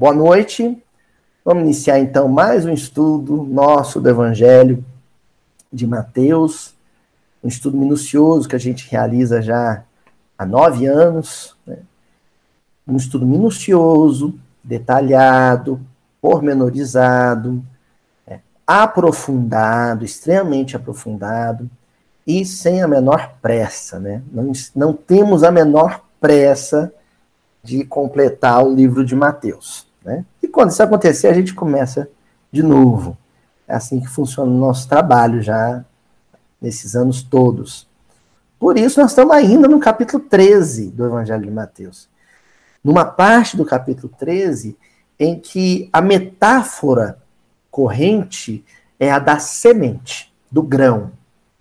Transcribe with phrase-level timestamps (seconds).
[0.00, 0.82] Boa noite.
[1.44, 4.82] Vamos iniciar então mais um estudo nosso do Evangelho
[5.70, 6.74] de Mateus,
[7.44, 9.84] um estudo minucioso que a gente realiza já
[10.38, 11.54] há nove anos.
[11.66, 11.80] Né?
[12.88, 15.78] Um estudo minucioso, detalhado,
[16.18, 17.62] pormenorizado,
[18.26, 21.68] é, aprofundado, extremamente aprofundado
[22.26, 24.00] e sem a menor pressa.
[24.00, 24.22] Né?
[24.32, 26.90] Não, não temos a menor pressa
[27.62, 29.89] de completar o livro de Mateus.
[30.04, 30.24] Né?
[30.42, 32.08] E quando isso acontecer, a gente começa
[32.50, 33.16] de novo.
[33.66, 35.84] É assim que funciona o nosso trabalho já
[36.60, 37.88] nesses anos todos.
[38.58, 42.08] Por isso, nós estamos ainda no capítulo 13 do Evangelho de Mateus.
[42.82, 44.76] Numa parte do capítulo 13
[45.18, 47.18] em que a metáfora
[47.70, 48.64] corrente
[48.98, 51.12] é a da semente, do grão.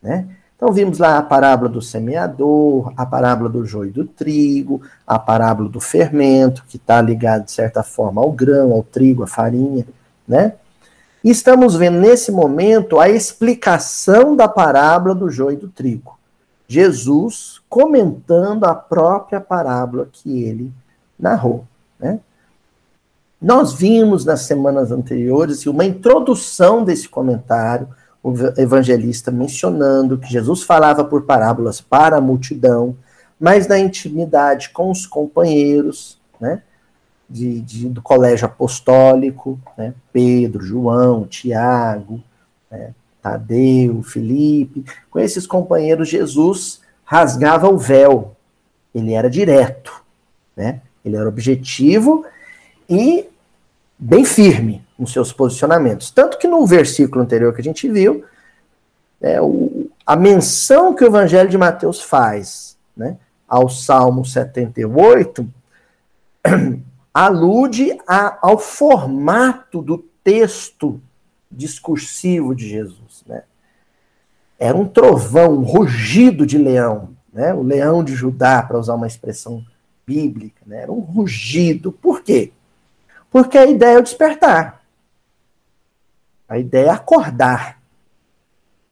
[0.01, 0.27] Né?
[0.59, 5.69] Então vimos lá a parábola do semeador, a parábola do joio do trigo, a parábola
[5.69, 9.87] do fermento, que está ligado, de certa forma, ao grão, ao trigo, à farinha,
[10.27, 10.55] né?
[11.23, 16.19] E estamos vendo nesse momento a explicação da parábola do joio do trigo.
[16.67, 20.73] Jesus comentando a própria parábola que ele
[21.17, 21.63] narrou,
[21.97, 22.19] né?
[23.41, 27.87] Nós vimos nas semanas anteriores uma introdução desse comentário,
[28.23, 32.97] o evangelista mencionando que Jesus falava por parábolas para a multidão,
[33.39, 36.61] mas na intimidade com os companheiros, né,
[37.29, 42.21] de, de do colégio apostólico, né, Pedro, João, Tiago,
[42.69, 48.35] né, Tadeu, Felipe, com esses companheiros Jesus rasgava o véu,
[48.93, 50.03] ele era direto,
[50.55, 52.25] né, ele era objetivo
[52.89, 53.29] e
[53.97, 56.11] bem firme nos seus posicionamentos.
[56.11, 58.25] Tanto que no versículo anterior que a gente viu,
[59.21, 63.17] é, o, a menção que o Evangelho de Mateus faz né,
[63.47, 65.47] ao Salmo 78
[67.13, 71.01] alude a, ao formato do texto
[71.49, 73.23] discursivo de Jesus.
[73.25, 73.43] Né?
[74.57, 77.53] Era um trovão, um rugido de leão, né?
[77.53, 79.65] o leão de Judá, para usar uma expressão
[80.05, 80.61] bíblica.
[80.65, 80.83] Né?
[80.83, 81.91] Era um rugido.
[81.91, 82.51] Por quê?
[83.31, 84.78] Porque a ideia é o despertar.
[86.49, 87.79] A ideia é acordar.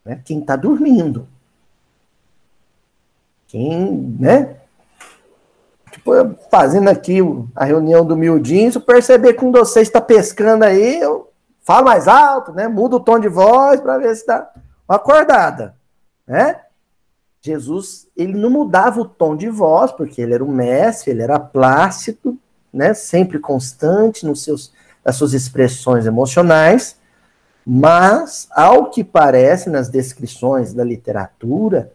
[0.05, 0.21] Né?
[0.23, 1.27] Quem está dormindo.
[3.47, 4.57] Quem, né?
[5.91, 6.11] Tipo,
[6.51, 7.19] fazendo aqui
[7.55, 11.31] a reunião do miudinho, se eu perceber que um de vocês está pescando aí, eu
[11.63, 12.67] falo mais alto, né?
[12.67, 14.51] Muda o tom de voz para ver se está
[14.87, 15.75] acordada,
[16.25, 16.61] né?
[17.41, 21.39] Jesus, ele não mudava o tom de voz, porque ele era o mestre, ele era
[21.39, 22.37] plácido,
[22.73, 24.73] né, sempre constante nos seus,
[25.03, 26.96] nas suas expressões emocionais,
[27.69, 31.91] mas, ao que parece nas descrições da literatura,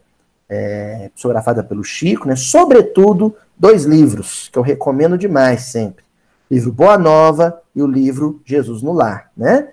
[0.47, 6.03] é, psicografada pelo Chico, né, sobretudo dois livros, que eu recomendo demais sempre.
[6.49, 9.31] O livro Boa Nova e o livro Jesus no Lar.
[9.35, 9.69] Né?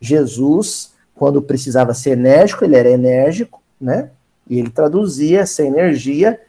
[0.00, 4.10] Jesus, quando precisava ser enérgico, ele era enérgico, né?
[4.48, 6.40] e ele traduzia essa energia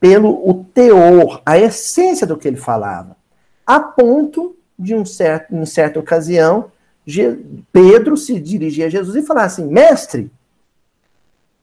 [0.00, 3.16] pelo o teor, a essência do que ele falava
[3.66, 6.70] a ponto de um certo, em certa ocasião,
[7.72, 10.30] Pedro se dirigir a Jesus e falar assim: Mestre,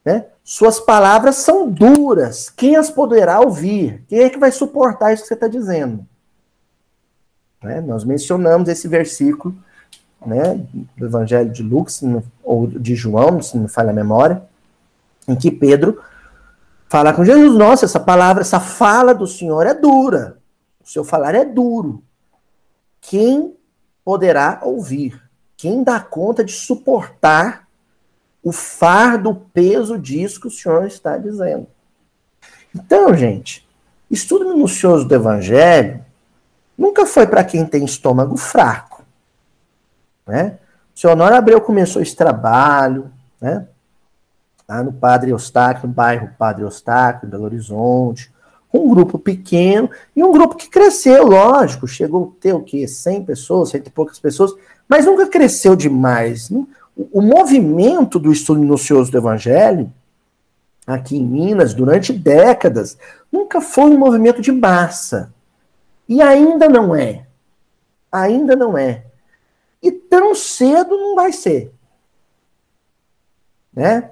[0.04, 4.04] né, suas palavras são duras, quem as poderá ouvir?
[4.08, 6.06] Quem é que vai suportar isso que você está dizendo?
[7.64, 9.56] Né, nós mencionamos esse versículo
[10.26, 10.66] né,
[10.98, 12.02] do Evangelho de Lucas,
[12.44, 14.44] ou de João, se não falha a memória,
[15.28, 16.02] em que Pedro
[16.88, 20.38] fala com Jesus: Nossa, essa palavra, essa fala do Senhor é dura.
[20.84, 22.04] O seu falar é duro.
[23.00, 23.56] Quem
[24.04, 25.29] poderá ouvir?
[25.60, 27.68] Quem dá conta de suportar
[28.42, 31.68] o fardo, o peso disso que o Senhor está dizendo?
[32.74, 33.68] Então, gente,
[34.10, 36.02] estudo minucioso do Evangelho
[36.78, 39.04] nunca foi para quem tem estômago fraco.
[40.26, 40.58] Né?
[40.96, 43.12] O senhor Honório Abreu começou esse trabalho,
[43.42, 43.68] né?
[44.66, 48.32] lá no Padre Eustáquio, no bairro Padre Eustáquio, Belo Horizonte
[48.74, 52.88] um grupo pequeno e um grupo que cresceu, lógico, chegou a ter o quê?
[52.88, 54.54] 100 pessoas, cento e poucas pessoas,
[54.90, 56.50] mas nunca cresceu demais.
[56.50, 56.66] Né?
[57.12, 59.94] O movimento do estudo minucioso do Evangelho,
[60.88, 62.98] aqui em Minas, durante décadas,
[63.32, 65.32] nunca foi um movimento de massa.
[66.08, 67.28] E ainda não é.
[68.12, 69.06] Ainda não é.
[69.82, 71.72] E tão cedo não vai ser.
[73.72, 74.10] Né?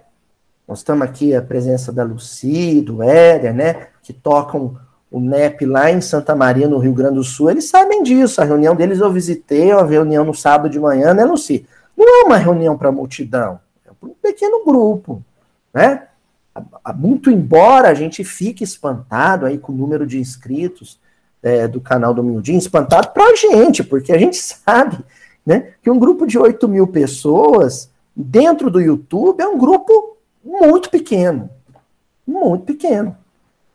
[0.67, 3.87] Nós estamos aqui a presença da Lucy, do Éder, né?
[4.03, 8.03] que tocam o NEP lá em Santa Maria, no Rio Grande do Sul, eles sabem
[8.03, 8.41] disso.
[8.41, 11.65] A reunião deles eu visitei, a reunião no sábado de manhã, né, Luci?
[11.95, 15.23] Não é uma reunião para multidão, é para um pequeno grupo,
[15.73, 16.03] né?
[16.95, 20.99] Muito embora a gente fique espantado aí com o número de inscritos
[21.41, 24.97] é, do canal do Mindinho, espantado pra gente, porque a gente sabe
[25.45, 30.89] né, que um grupo de 8 mil pessoas dentro do YouTube é um grupo muito
[30.89, 31.49] pequeno.
[32.25, 33.15] Muito pequeno.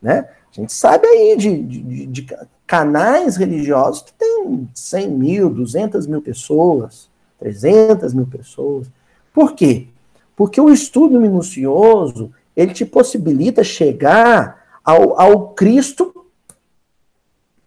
[0.01, 0.27] Né?
[0.55, 2.27] A gente sabe aí de, de, de
[2.67, 7.09] canais religiosos que tem 100 mil, 200 mil pessoas,
[7.39, 8.87] 300 mil pessoas.
[9.33, 9.87] Por quê?
[10.35, 16.13] Porque o estudo minucioso, ele te possibilita chegar ao, ao Cristo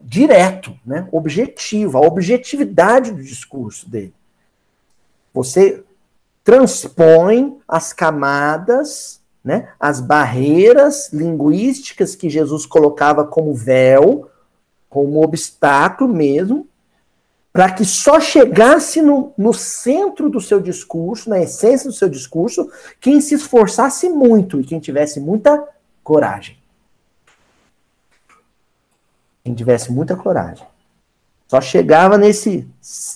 [0.01, 1.09] direto, né?
[1.11, 4.15] objetivo, a objetividade do discurso dele.
[5.35, 5.83] Você
[6.45, 9.16] transpõe as camadas,
[9.47, 14.29] né, as barreiras linguísticas que Jesus colocava como véu,
[14.91, 16.67] como obstáculo mesmo,
[17.53, 22.69] para que só chegasse no, no centro do seu discurso, na essência do seu discurso,
[23.01, 25.65] quem se esforçasse muito e quem tivesse muita
[26.03, 26.59] coragem.
[29.45, 30.67] Quem tivesse muita coragem.
[31.47, 32.69] Só chegava nesse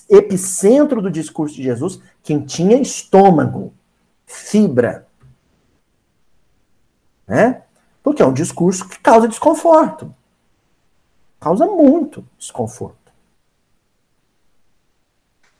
[0.08, 3.74] epicentro do discurso de Jesus quem tinha estômago,
[4.24, 5.09] fibra.
[7.30, 7.62] Né?
[8.02, 10.12] Porque é um discurso que causa desconforto.
[11.38, 13.12] Causa muito desconforto.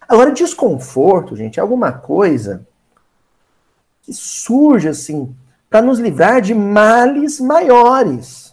[0.01, 2.67] Agora, desconforto, gente, é alguma coisa
[4.03, 5.33] que surge assim
[5.71, 8.53] para nos livrar de males maiores.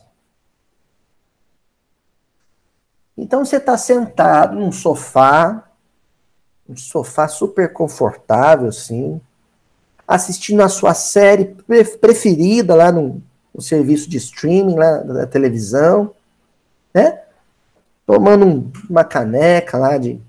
[3.17, 5.71] Então você está sentado num sofá,
[6.69, 9.19] um sofá super confortável, assim,
[10.07, 11.57] assistindo a sua série
[11.99, 13.21] preferida lá no,
[13.53, 16.15] no serviço de streaming, lá da televisão,
[16.93, 17.21] né?
[18.05, 20.21] Tomando um, uma caneca lá de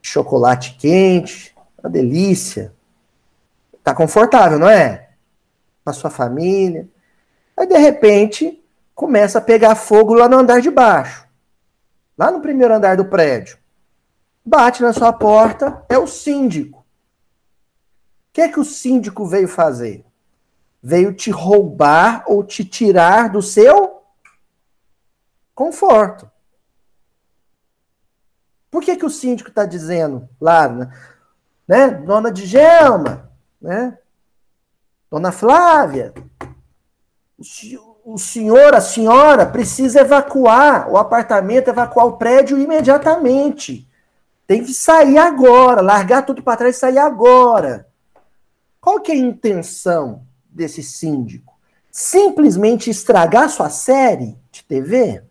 [0.00, 2.72] chocolate quente, uma delícia.
[3.84, 5.10] Tá confortável, não é?
[5.84, 6.88] Com a sua família.
[7.56, 8.64] Aí, de repente,
[8.94, 11.26] começa a pegar fogo lá no andar de baixo.
[12.16, 13.58] Lá no primeiro andar do prédio.
[14.44, 16.77] Bate na sua porta, é o síndico.
[18.38, 20.06] Que é que o síndico veio fazer?
[20.80, 24.00] Veio te roubar ou te tirar do seu
[25.52, 26.30] conforto.
[28.70, 30.68] Por que, que o síndico está dizendo lá,
[31.66, 31.90] né?
[31.90, 33.28] Dona Djalma,
[33.60, 33.98] né?
[35.10, 36.14] Dona Flávia,
[38.04, 43.90] o senhor, a senhora precisa evacuar o apartamento, evacuar o prédio imediatamente.
[44.46, 47.87] Tem que sair agora, largar tudo para trás e sair agora.
[48.88, 51.58] Qual que é a intenção desse síndico?
[51.90, 55.22] Simplesmente estragar sua série de TV?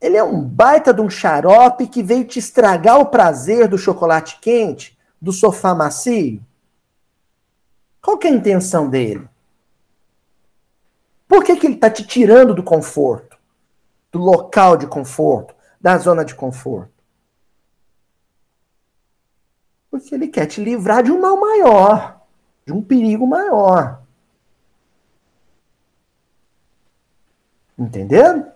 [0.00, 4.38] Ele é um baita de um xarope que veio te estragar o prazer do chocolate
[4.40, 6.40] quente, do sofá macio.
[8.00, 9.28] Qual que é a intenção dele?
[11.26, 13.36] Por que, que ele está te tirando do conforto?
[14.12, 16.97] Do local de conforto, da zona de conforto?
[19.90, 22.20] Porque ele quer te livrar de um mal maior,
[22.66, 24.02] de um perigo maior.
[27.78, 28.46] Entendendo?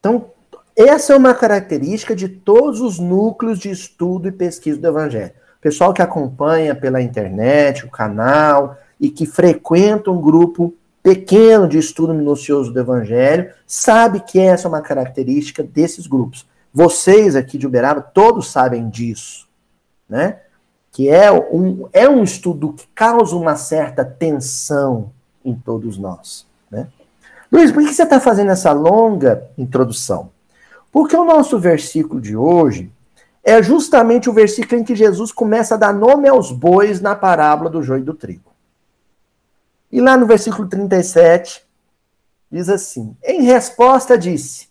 [0.00, 0.30] Então,
[0.76, 5.32] essa é uma característica de todos os núcleos de estudo e pesquisa do Evangelho.
[5.60, 12.12] Pessoal que acompanha pela internet, o canal, e que frequenta um grupo pequeno de estudo
[12.12, 16.46] minucioso do Evangelho, sabe que essa é uma característica desses grupos.
[16.72, 19.46] Vocês aqui de Uberaba, todos sabem disso,
[20.08, 20.40] né?
[20.92, 25.10] Que é um, é um estudo que causa uma certa tensão
[25.44, 26.88] em todos nós, né?
[27.50, 30.30] Luiz, por que você está fazendo essa longa introdução?
[30.90, 32.90] Porque o nosso versículo de hoje
[33.42, 37.68] é justamente o versículo em que Jesus começa a dar nome aos bois na parábola
[37.68, 38.52] do joio e do trigo.
[39.92, 41.64] E lá no versículo 37,
[42.50, 44.68] diz assim: Em resposta, disse.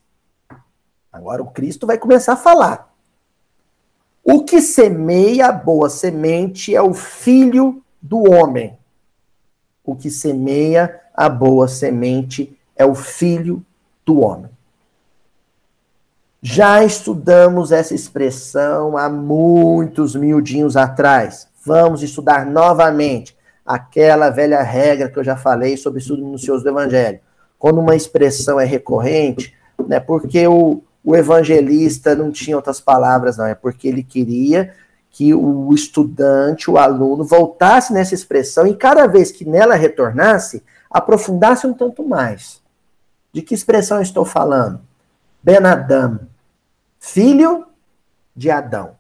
[1.11, 2.92] Agora o Cristo vai começar a falar.
[4.23, 8.77] O que semeia a boa semente é o filho do homem.
[9.83, 13.63] O que semeia a boa semente é o filho
[14.05, 14.49] do homem.
[16.41, 21.47] Já estudamos essa expressão há muitos miudinhos atrás.
[21.65, 27.19] Vamos estudar novamente aquela velha regra que eu já falei sobre estudo minucioso do Evangelho.
[27.59, 33.37] Quando uma expressão é recorrente, não é porque o, o evangelista não tinha outras palavras,
[33.37, 34.73] não, é porque ele queria
[35.09, 41.67] que o estudante, o aluno, voltasse nessa expressão e cada vez que nela retornasse, aprofundasse
[41.67, 42.61] um tanto mais.
[43.31, 44.81] De que expressão estou falando?
[45.43, 46.21] Ben Adam,
[46.99, 47.67] filho
[48.35, 48.95] de Adão.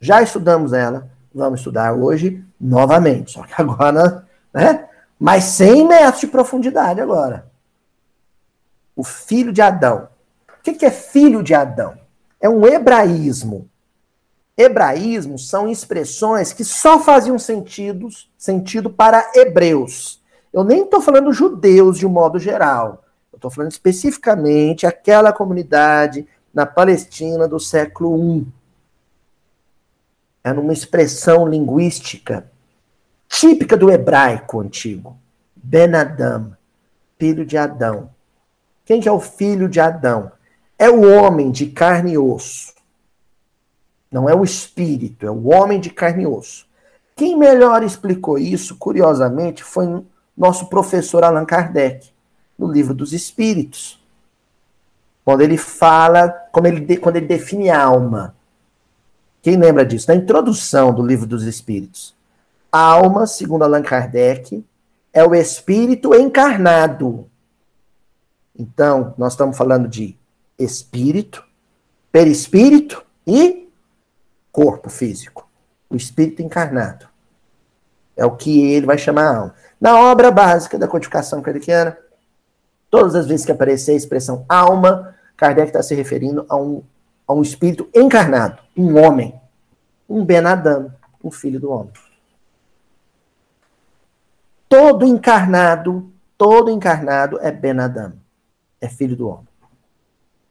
[0.00, 4.88] Já estudamos ela, vamos estudar hoje novamente, só que agora, né?
[5.18, 7.46] Mas 100 metros de profundidade agora.
[8.96, 10.08] o filho de Adão.
[10.66, 11.94] O que é filho de Adão?
[12.40, 13.68] É um hebraísmo.
[14.56, 20.22] Hebraísmo são expressões que só faziam sentido, sentido para hebreus.
[20.50, 23.04] Eu nem estou falando judeus de um modo geral.
[23.30, 28.46] Eu estou falando especificamente aquela comunidade na Palestina do século I.
[30.42, 32.50] Era uma expressão linguística
[33.28, 35.18] típica do hebraico antigo.
[35.54, 36.56] Ben Adam,
[37.18, 38.10] filho de Adão.
[38.84, 40.30] Quem que é o filho de Adão?
[40.78, 42.74] É o homem de carne e osso.
[44.10, 46.66] Não é o espírito, é o homem de carne e osso.
[47.16, 50.04] Quem melhor explicou isso, curiosamente, foi
[50.36, 52.10] nosso professor Allan Kardec,
[52.58, 54.02] no livro dos Espíritos.
[55.24, 58.34] Quando ele fala, como ele, quando ele define alma.
[59.42, 60.08] Quem lembra disso?
[60.08, 62.14] Na introdução do livro dos Espíritos.
[62.70, 64.64] alma, segundo Allan Kardec,
[65.12, 67.28] é o espírito encarnado.
[68.58, 70.16] Então, nós estamos falando de
[70.58, 71.44] espírito,
[72.12, 73.68] perispírito e
[74.52, 75.48] corpo físico.
[75.90, 77.08] O espírito encarnado.
[78.16, 79.54] É o que ele vai chamar alma.
[79.80, 81.98] Na obra básica da codificação kardeciana,
[82.90, 86.82] todas as vezes que aparecer a expressão alma, Kardec está se referindo a um,
[87.26, 89.38] a um espírito encarnado, um homem,
[90.08, 90.92] um Ben Adam,
[91.22, 91.92] um filho do homem.
[94.68, 98.12] Todo encarnado, todo encarnado é Ben Adam,
[98.80, 99.48] é filho do homem.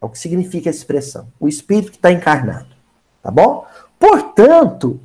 [0.03, 1.29] É o que significa essa expressão.
[1.39, 2.75] O espírito que está encarnado.
[3.21, 3.65] Tá bom?
[3.97, 4.99] Portanto,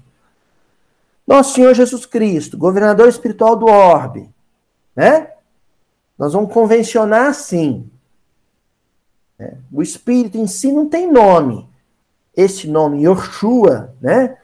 [1.24, 4.28] nosso Senhor Jesus Cristo, governador espiritual do orbe,
[4.96, 5.30] né?
[6.18, 7.88] Nós vamos convencionar assim.
[9.38, 9.58] Né?
[9.72, 11.68] O espírito em si não tem nome.
[12.36, 14.36] Esse nome, Yoshua, né?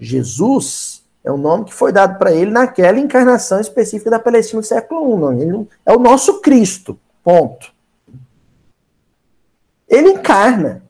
[0.00, 4.66] Jesus, é o nome que foi dado para ele naquela encarnação específica da Palestina do
[4.66, 5.42] século I.
[5.42, 6.98] Ele é o nosso Cristo.
[7.22, 7.75] Ponto.
[9.88, 10.82] Ele encarna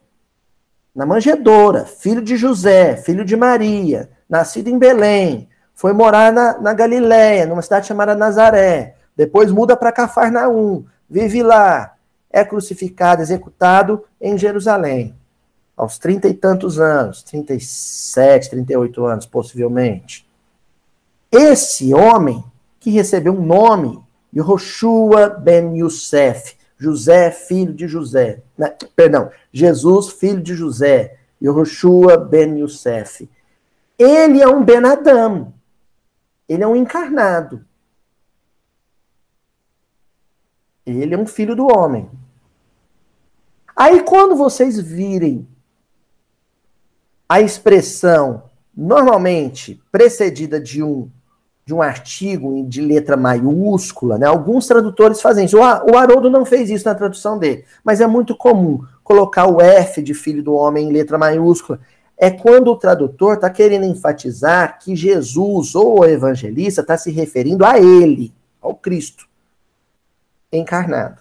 [0.95, 6.73] na manjedoura, filho de José, filho de Maria, nascido em Belém, foi morar na, na
[6.73, 11.95] Galiléia, numa cidade chamada Nazaré, depois muda para Cafarnaum, vive lá,
[12.31, 15.15] é crucificado, executado em Jerusalém,
[15.77, 20.27] aos trinta e tantos anos, 37, 38 anos, possivelmente.
[21.31, 22.43] Esse homem
[22.81, 24.03] que recebeu um nome,
[24.35, 28.77] Yehoshua ben Youssef, José, filho de José, né?
[28.95, 33.29] perdão, Jesus, filho de José, Yehoshua ben Youssef,
[33.99, 35.55] ele é um Benadam.
[36.49, 37.65] Ele é um encarnado.
[40.85, 42.09] Ele é um filho do homem.
[43.75, 45.47] Aí quando vocês virem
[47.29, 51.11] a expressão normalmente precedida de um
[51.67, 54.27] de um artigo de letra maiúscula, né?
[54.27, 55.59] Alguns tradutores fazem isso.
[55.59, 60.01] O Haroldo não fez isso na tradução dele, mas é muito comum colocar o F
[60.01, 61.81] de filho do homem em letra maiúscula
[62.17, 67.65] é quando o tradutor está querendo enfatizar que Jesus ou o evangelista está se referindo
[67.65, 69.29] a ele, ao Cristo
[70.51, 71.21] encarnado,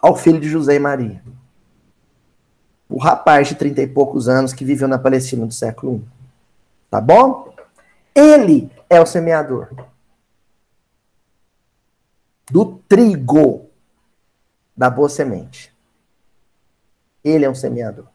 [0.00, 1.22] ao filho de José e Maria.
[2.88, 6.02] O rapaz de trinta e poucos anos que viveu na Palestina do século I.
[6.90, 7.47] Tá bom?
[8.18, 9.68] Ele é o semeador
[12.50, 13.66] do trigo
[14.76, 15.72] da boa semente.
[17.22, 18.06] Ele é um semeador.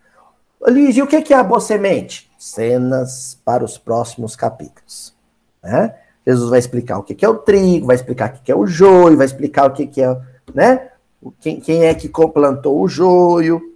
[0.67, 2.29] E o que é a boa semente?
[2.37, 5.15] Cenas para os próximos capítulos.
[5.61, 5.95] Né?
[6.27, 9.15] Jesus vai explicar o que é o trigo, vai explicar o que é o joio,
[9.15, 10.21] vai explicar o que é,
[10.53, 10.91] né?
[11.39, 13.73] Quem, quem é que plantou o joio,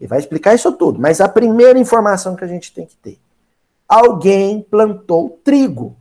[0.00, 0.98] e vai explicar isso tudo.
[0.98, 3.18] Mas a primeira informação que a gente tem que ter:
[3.88, 5.96] alguém plantou trigo.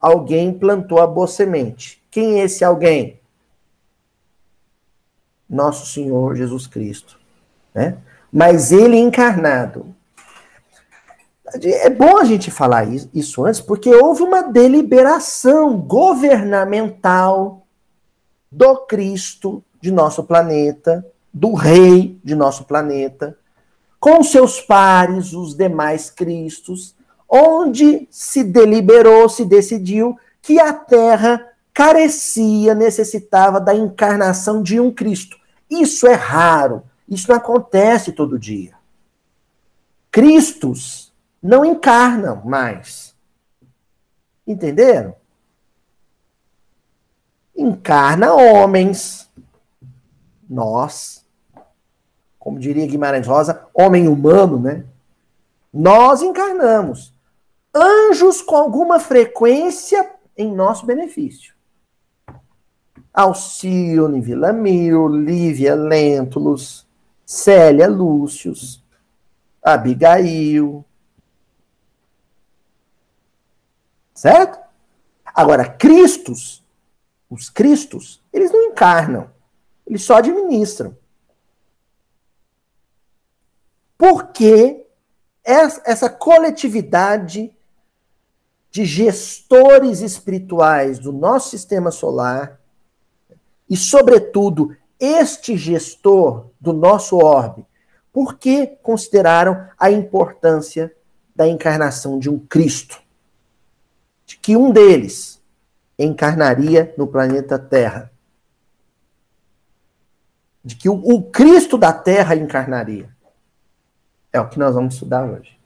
[0.00, 2.02] Alguém plantou a boa semente.
[2.10, 3.20] Quem é esse alguém?
[5.48, 7.18] Nosso Senhor Jesus Cristo.
[7.74, 7.98] Né?
[8.36, 9.94] mas ele encarnado.
[11.62, 17.66] É bom a gente falar isso antes, porque houve uma deliberação governamental
[18.52, 23.38] do Cristo de nosso planeta, do Rei de nosso planeta,
[23.98, 26.94] com seus pares, os demais Cristos,
[27.28, 35.36] onde se deliberou, se decidiu que a Terra carecia, necessitava da encarnação de um Cristo.
[35.68, 36.82] Isso é raro.
[37.08, 38.74] Isso não acontece todo dia.
[40.10, 41.12] Cristos
[41.42, 43.14] não encarnam mais.
[44.46, 45.14] Entenderam?
[47.54, 49.30] Encarna homens.
[50.48, 51.25] Nós,
[52.46, 54.84] como diria Guimarães Rosa, homem humano, né?
[55.72, 57.12] Nós encarnamos.
[57.74, 61.56] Anjos com alguma frequência em nosso benefício.
[63.12, 66.86] Alcione Villamil, Lívia Lentulus,
[67.24, 68.80] Célia Lúcius,
[69.60, 70.84] Abigail.
[74.14, 74.56] Certo?
[75.34, 76.64] Agora, Cristos,
[77.28, 79.28] os Cristos, eles não encarnam,
[79.84, 80.96] eles só administram.
[83.96, 84.84] Porque
[85.44, 87.52] essa coletividade
[88.70, 92.60] de gestores espirituais do nosso sistema solar,
[93.68, 97.64] e, sobretudo, este gestor do nosso orbe,
[98.12, 100.94] por que consideraram a importância
[101.34, 103.00] da encarnação de um Cristo?
[104.24, 105.40] De que um deles
[105.98, 108.10] encarnaria no planeta Terra.
[110.64, 113.15] De que o, o Cristo da Terra encarnaria.
[114.32, 115.58] É o que nós vamos estudar hoje.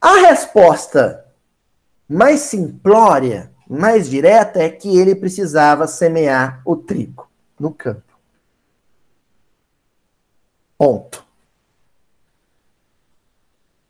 [0.00, 1.24] A resposta
[2.08, 8.14] mais simplória, mais direta, é que ele precisava semear o trigo no campo.
[10.76, 11.24] Ponto.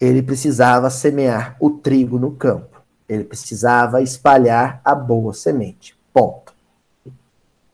[0.00, 2.82] Ele precisava semear o trigo no campo.
[3.08, 5.96] Ele precisava espalhar a boa semente.
[6.12, 6.54] Ponto.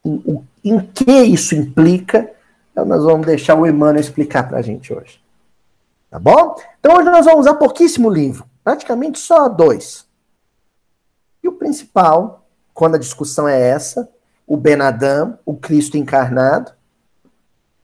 [0.04, 2.32] Em, em que isso implica?
[2.80, 5.22] Então nós vamos deixar o Emmanuel explicar para a gente hoje.
[6.08, 6.56] Tá bom?
[6.78, 10.08] Então hoje nós vamos usar pouquíssimo livro, praticamente só dois.
[11.42, 14.08] E o principal, quando a discussão é essa,
[14.46, 16.72] o Ben Adam, o Cristo encarnado,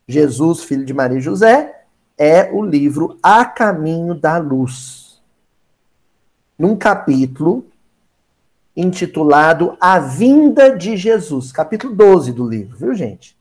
[0.09, 1.85] Jesus, filho de Maria e José,
[2.17, 5.21] é o livro A Caminho da Luz.
[6.59, 7.67] Num capítulo
[8.75, 13.36] intitulado A Vinda de Jesus, capítulo 12 do livro, viu, gente?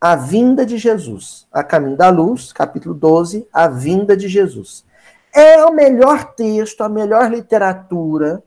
[0.00, 1.46] A Vinda de Jesus.
[1.52, 4.84] A Caminho da Luz, capítulo 12, A Vinda de Jesus.
[5.32, 8.42] É o melhor texto, a melhor literatura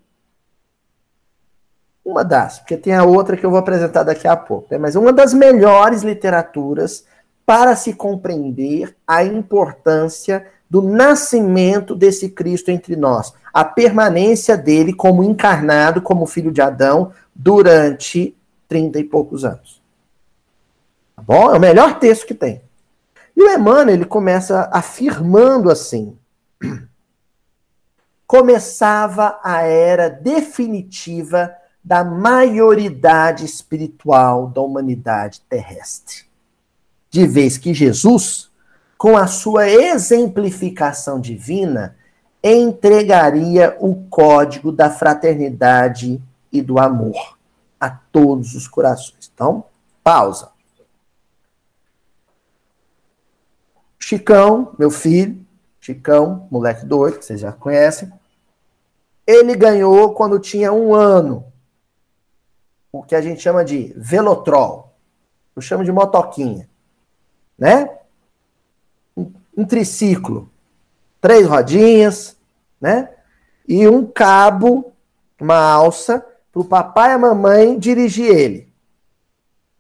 [2.06, 4.78] uma das, porque tem a outra que eu vou apresentar daqui a pouco, né?
[4.78, 7.06] mas uma das melhores literaturas
[7.46, 15.24] para se compreender a importância do nascimento desse Cristo entre nós, a permanência dele como
[15.24, 18.36] encarnado, como filho de Adão, durante
[18.68, 19.83] trinta e poucos anos.
[21.26, 21.54] Bom?
[21.54, 22.62] É o melhor texto que tem.
[23.36, 26.18] E o Emmanuel, ele começa afirmando assim:
[28.28, 36.26] começava a era definitiva da maioridade espiritual da humanidade terrestre.
[37.10, 38.50] De vez que Jesus,
[38.98, 41.96] com a sua exemplificação divina,
[42.44, 47.38] entregaria o código da fraternidade e do amor
[47.80, 49.32] a todos os corações.
[49.34, 49.66] Então,
[50.04, 50.53] pausa.
[54.06, 55.46] Chicão, meu filho,
[55.80, 58.12] Chicão, moleque doido, que vocês já conhecem,
[59.26, 61.46] ele ganhou quando tinha um ano
[62.92, 64.94] o que a gente chama de velotrol.
[65.56, 66.70] Eu chamo de motoquinha.
[67.58, 67.90] Né?
[69.16, 70.52] Um, um triciclo.
[71.22, 72.36] Três rodinhas,
[72.82, 73.10] né?
[73.66, 74.94] E um cabo,
[75.40, 76.20] uma alça,
[76.52, 78.72] para o papai e a mamãe dirigir ele.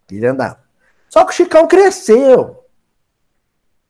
[0.10, 0.64] Ele andava.
[1.10, 2.63] Só que o Chicão cresceu.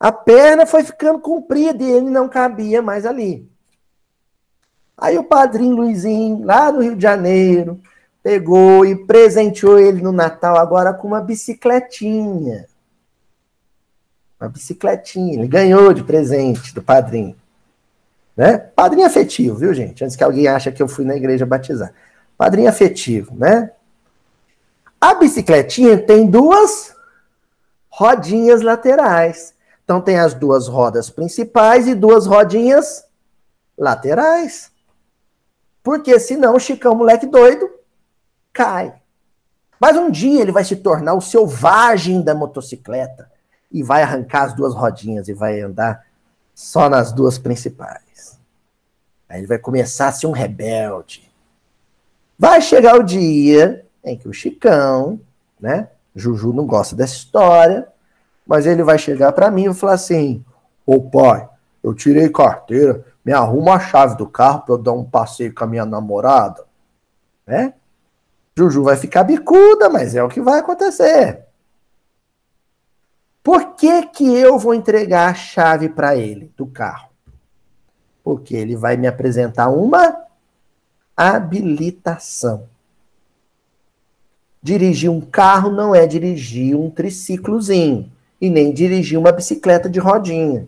[0.04, 3.50] A perna foi ficando comprida e ele não cabia mais ali.
[4.98, 7.80] Aí o padrinho Luizinho, lá do Rio de Janeiro,
[8.22, 12.66] pegou e presenteou ele no Natal agora com uma bicicletinha.
[14.38, 15.36] Uma bicicletinha.
[15.36, 17.38] Ele ganhou de presente do padrinho.
[18.36, 18.58] Né?
[18.58, 20.04] Padrinho afetivo, viu, gente?
[20.04, 21.94] Antes que alguém ache que eu fui na igreja batizar.
[22.38, 23.72] Padrinho afetivo, né?
[25.00, 26.94] A bicicletinha tem duas
[27.90, 29.53] rodinhas laterais.
[29.84, 33.06] Então tem as duas rodas principais e duas rodinhas
[33.78, 34.72] laterais.
[35.82, 37.70] Porque senão o Chicão, moleque doido,
[38.54, 38.94] cai.
[39.80, 43.30] Mas um dia ele vai se tornar o selvagem da motocicleta
[43.70, 46.06] e vai arrancar as duas rodinhas e vai andar
[46.56, 48.40] só nas duas principais.
[49.28, 51.30] Aí ele vai começar a ser um rebelde.
[52.40, 55.20] Vai chegar o dia em que o Chicão,
[55.60, 55.90] né?
[56.16, 57.88] Juju não gosta dessa história,
[58.46, 60.44] mas ele vai chegar para mim e falar assim:
[60.86, 61.48] Ô pai,
[61.84, 65.64] eu tirei carteira, me arruma a chave do carro para eu dar um passeio com
[65.64, 66.66] a minha namorada,
[67.48, 67.74] né?
[68.56, 71.44] Juju vai ficar bicuda, mas é o que vai acontecer.
[73.42, 77.10] Por que, que eu vou entregar a chave para ele do carro?
[78.24, 80.24] Porque ele vai me apresentar uma
[81.18, 82.70] habilitação.
[84.62, 88.13] Dirigir um carro não é dirigir um triciclozinho
[88.44, 90.68] e nem dirigir uma bicicleta de rodinha.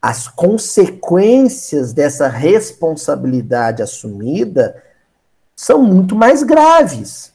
[0.00, 4.82] As consequências dessa responsabilidade assumida
[5.54, 7.34] são muito mais graves.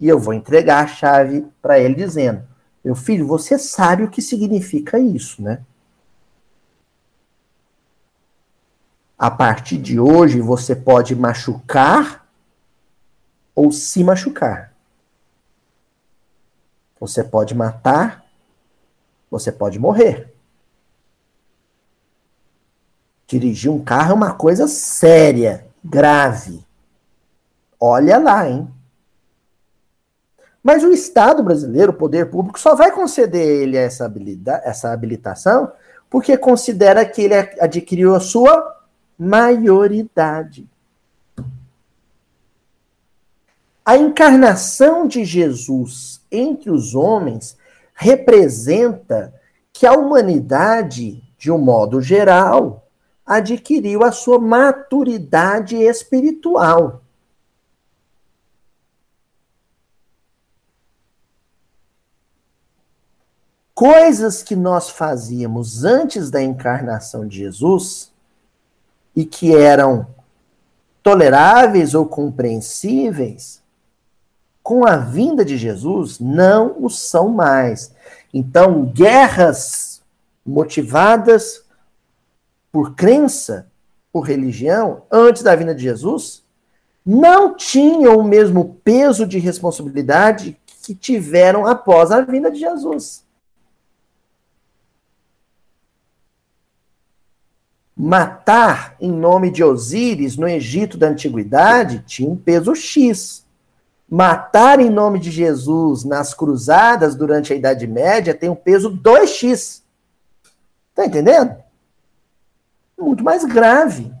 [0.00, 2.42] E eu vou entregar a chave para ele dizendo:
[2.82, 5.60] Meu filho, você sabe o que significa isso, né?
[9.18, 12.26] A partir de hoje, você pode machucar
[13.54, 14.71] ou se machucar.
[17.02, 18.24] Você pode matar,
[19.28, 20.32] você pode morrer.
[23.26, 26.64] Dirigir um carro é uma coisa séria, grave.
[27.80, 28.72] Olha lá, hein?
[30.62, 35.72] Mas o Estado brasileiro, o poder público, só vai conceder ele essa, habilidade, essa habilitação
[36.08, 38.80] porque considera que ele adquiriu a sua
[39.18, 40.70] maioridade.
[43.84, 47.56] A encarnação de Jesus entre os homens
[47.94, 49.32] representa
[49.72, 52.88] que a humanidade, de um modo geral,
[53.24, 57.02] adquiriu a sua maturidade espiritual.
[63.74, 68.12] coisas que nós fazíamos antes da encarnação de Jesus
[69.16, 70.06] e que eram
[71.02, 73.61] toleráveis ou compreensíveis,
[74.62, 77.92] com a vinda de Jesus, não o são mais.
[78.32, 80.02] Então, guerras
[80.44, 81.64] motivadas
[82.70, 83.66] por crença,
[84.12, 86.42] por religião, antes da vinda de Jesus,
[87.04, 93.24] não tinham o mesmo peso de responsabilidade que tiveram após a vinda de Jesus.
[97.96, 103.44] Matar em nome de Osíris no Egito da antiguidade tinha um peso X.
[104.14, 109.80] Matar em nome de Jesus nas cruzadas durante a Idade Média tem um peso 2x.
[110.94, 111.56] Tá entendendo?
[112.98, 114.12] É muito mais grave.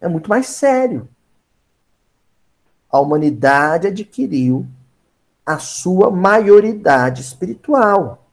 [0.00, 1.08] É muito mais sério.
[2.90, 4.66] A humanidade adquiriu
[5.46, 8.26] a sua maioridade espiritual.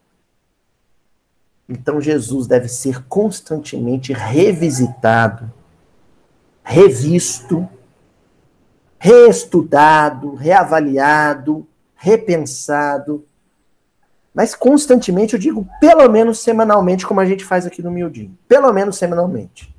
[1.69, 5.53] Então Jesus deve ser constantemente revisitado,
[6.63, 7.69] revisto,
[8.99, 13.25] reestudado, reavaliado, repensado.
[14.33, 18.37] Mas constantemente, eu digo pelo menos semanalmente, como a gente faz aqui no Miudinho.
[18.47, 19.75] Pelo menos semanalmente.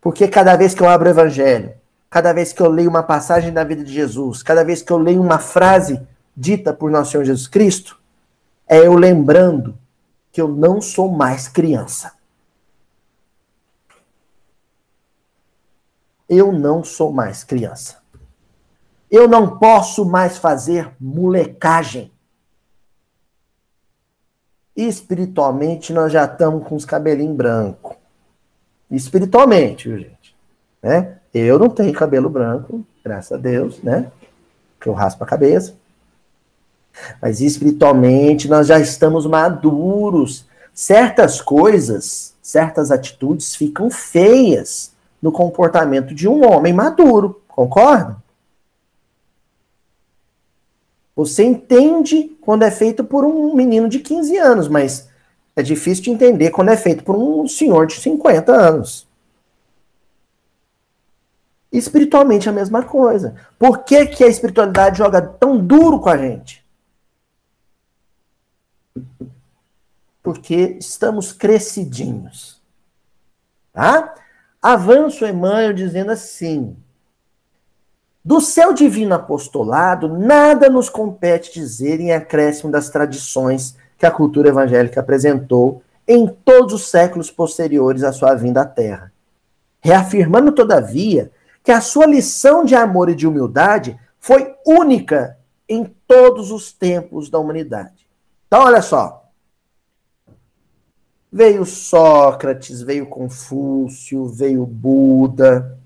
[0.00, 1.74] Porque cada vez que eu abro o Evangelho,
[2.10, 4.98] cada vez que eu leio uma passagem da vida de Jesus, cada vez que eu
[4.98, 6.00] leio uma frase
[6.36, 7.98] dita por nosso Senhor Jesus Cristo,
[8.68, 9.78] é eu lembrando
[10.30, 12.12] que eu não sou mais criança.
[16.28, 17.98] Eu não sou mais criança.
[19.10, 22.10] Eu não posso mais fazer molecagem.
[24.74, 27.96] Espiritualmente, nós já estamos com os cabelinhos brancos.
[28.90, 30.34] Espiritualmente, viu, gente?
[30.82, 31.18] Né?
[31.32, 34.10] Eu não tenho cabelo branco, graças a Deus, né?
[34.80, 35.74] Que eu raspo a cabeça.
[37.20, 40.46] Mas espiritualmente nós já estamos maduros.
[40.72, 44.91] Certas coisas, certas atitudes ficam feias
[45.22, 48.20] no comportamento de um homem maduro, concorda?
[51.14, 55.08] Você entende quando é feito por um menino de 15 anos, mas
[55.54, 59.06] é difícil de entender quando é feito por um senhor de 50 anos.
[61.70, 63.36] Espiritualmente é a mesma coisa.
[63.58, 66.62] Por que, que a espiritualidade joga tão duro com a gente?
[70.22, 72.60] Porque estamos crescidinhos.
[73.72, 74.14] Tá?
[74.62, 76.76] Avança Emmanuel dizendo assim:
[78.24, 84.48] do seu divino apostolado, nada nos compete dizer em acréscimo das tradições que a cultura
[84.48, 89.12] evangélica apresentou em todos os séculos posteriores à sua vinda à Terra.
[89.80, 91.32] Reafirmando, todavia,
[91.64, 95.36] que a sua lição de amor e de humildade foi única
[95.68, 98.06] em todos os tempos da humanidade.
[98.46, 99.21] Então, olha só.
[101.32, 105.78] Veio Sócrates, veio Confúcio, veio Buda,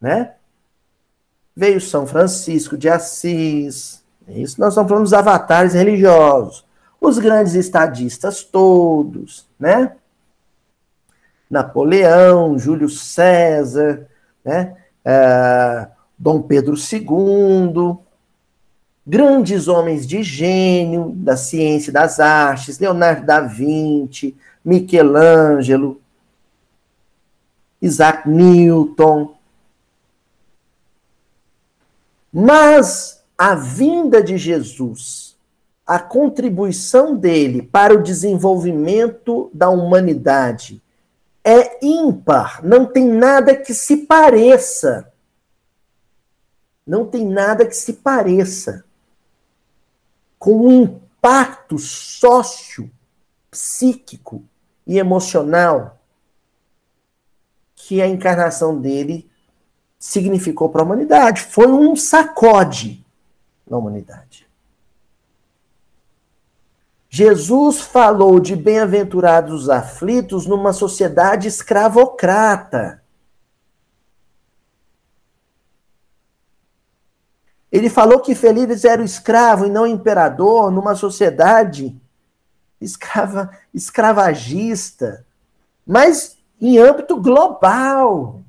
[0.00, 0.32] né?
[1.54, 4.02] Veio São Francisco de Assis.
[4.26, 6.64] Isso nós estamos falando dos avatares religiosos.
[7.00, 9.92] Os grandes estadistas todos, né?
[11.48, 14.08] Napoleão, Júlio César,
[14.44, 14.76] né?
[15.04, 15.86] É,
[16.18, 17.98] Dom Pedro II,
[19.06, 26.00] grandes homens de gênio da ciência e das artes, Leonardo da Vinci, Michelangelo,
[27.80, 29.34] Isaac Newton.
[32.32, 35.36] Mas a vinda de Jesus,
[35.86, 40.82] a contribuição dele para o desenvolvimento da humanidade
[41.44, 45.12] é ímpar, não tem nada que se pareça
[46.86, 48.84] não tem nada que se pareça
[50.38, 52.90] com o impacto sócio,
[53.50, 54.44] psíquico
[54.86, 55.98] e emocional
[57.74, 59.30] que a encarnação dele
[59.98, 61.42] significou para a humanidade.
[61.42, 63.04] Foi um sacode
[63.68, 64.46] na humanidade.
[67.08, 73.02] Jesus falou de bem-aventurados os aflitos numa sociedade escravocrata.
[77.70, 82.00] Ele falou que felizes era o escravo e não o imperador numa sociedade
[82.84, 85.26] escrava, escravagista,
[85.86, 88.42] mas em âmbito global.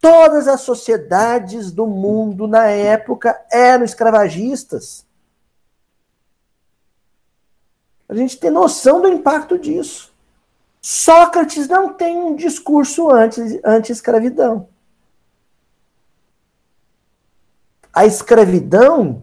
[0.00, 5.06] Todas as sociedades do mundo na época eram escravagistas.
[8.08, 10.12] A gente tem noção do impacto disso.
[10.80, 13.08] Sócrates não tem um discurso
[13.64, 14.68] anti-escravidão.
[17.92, 19.22] a escravidão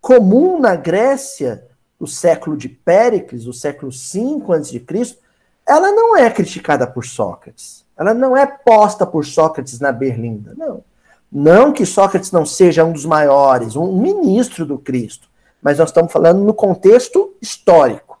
[0.00, 1.67] comum na Grécia
[1.98, 5.18] do século de Péricles, do século V a.C.,
[5.66, 7.84] ela não é criticada por Sócrates.
[7.96, 10.54] Ela não é posta por Sócrates na Berlinda.
[10.56, 10.84] Não.
[11.30, 15.28] Não que Sócrates não seja um dos maiores, um ministro do Cristo.
[15.60, 18.18] Mas nós estamos falando no contexto histórico.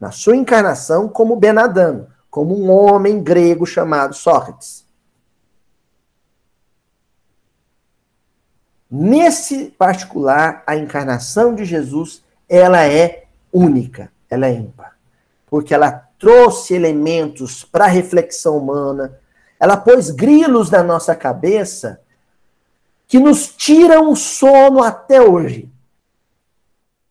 [0.00, 4.86] Na sua encarnação como Benadano, como um homem grego chamado Sócrates.
[8.90, 14.96] Nesse particular, a encarnação de Jesus, ela é única, ela é ímpar.
[15.46, 19.18] Porque ela trouxe elementos para a reflexão humana,
[19.60, 22.00] ela pôs grilos na nossa cabeça
[23.06, 25.70] que nos tiram o sono até hoje.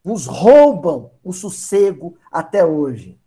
[0.04, 3.18] Nos roubam o sossego até hoje.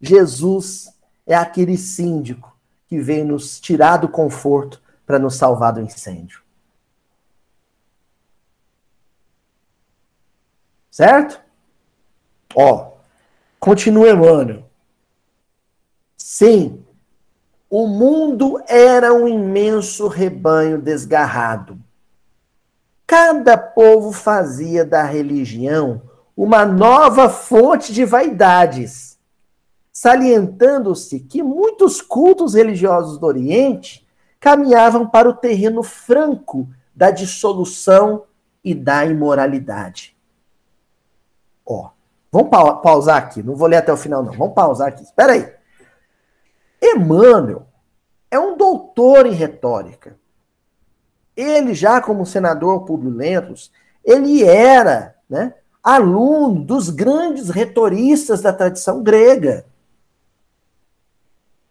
[0.00, 0.92] Jesus
[1.26, 6.43] é aquele síndico que veio nos tirar do conforto para nos salvar do incêndio.
[10.94, 11.40] Certo?
[12.54, 12.92] Ó,
[13.58, 14.70] continua Emmanuel.
[16.16, 16.84] Sim,
[17.68, 21.76] o mundo era um imenso rebanho desgarrado.
[23.04, 26.00] Cada povo fazia da religião
[26.36, 29.18] uma nova fonte de vaidades,
[29.92, 34.06] salientando-se que muitos cultos religiosos do Oriente
[34.38, 38.26] caminhavam para o terreno franco da dissolução
[38.62, 40.13] e da imoralidade.
[41.66, 41.90] Ó,
[42.30, 43.42] vamos pa pausar aqui.
[43.42, 44.32] Não vou ler até o final, não.
[44.32, 45.02] Vamos pausar aqui.
[45.02, 45.52] Espera aí.
[46.82, 47.66] Emmanuel
[48.30, 50.16] é um doutor em retórica.
[51.36, 53.72] Ele, já como senador Publio Lentos,
[54.04, 59.64] ele era né, aluno dos grandes retoristas da tradição grega.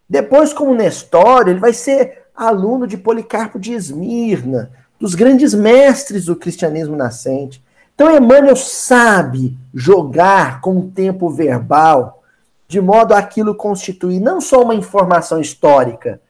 [0.08, 6.36] Depois, como Nestório, ele vai ser aluno de Policarpo de Esmirna, dos grandes mestres do
[6.36, 7.64] cristianismo nascente.
[7.94, 12.22] Então, Emmanuel sabe jogar com o tempo verbal,
[12.66, 16.20] de modo a aquilo constituir não só uma informação histórica,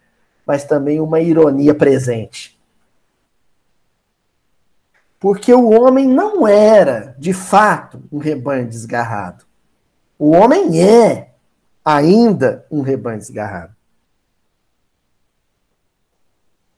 [0.47, 2.59] mas também uma ironia presente.
[5.19, 9.47] Porque o homem não era, de fato, um rebanho desgarrado.
[10.19, 11.31] O homem é
[11.83, 13.75] ainda um rebanho desgarrado.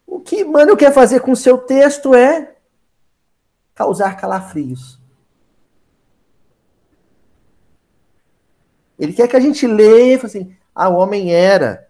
[0.06, 2.55] O que Emmanuel quer fazer com seu texto é
[3.76, 4.98] causar calafrios.
[8.98, 11.88] Ele quer que a gente leia e fale assim: ah, o homem era.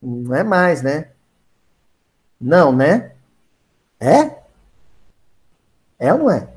[0.00, 1.10] Não é mais, né?
[2.40, 3.12] Não, né?
[4.00, 4.42] É?
[5.98, 6.48] É ou não é?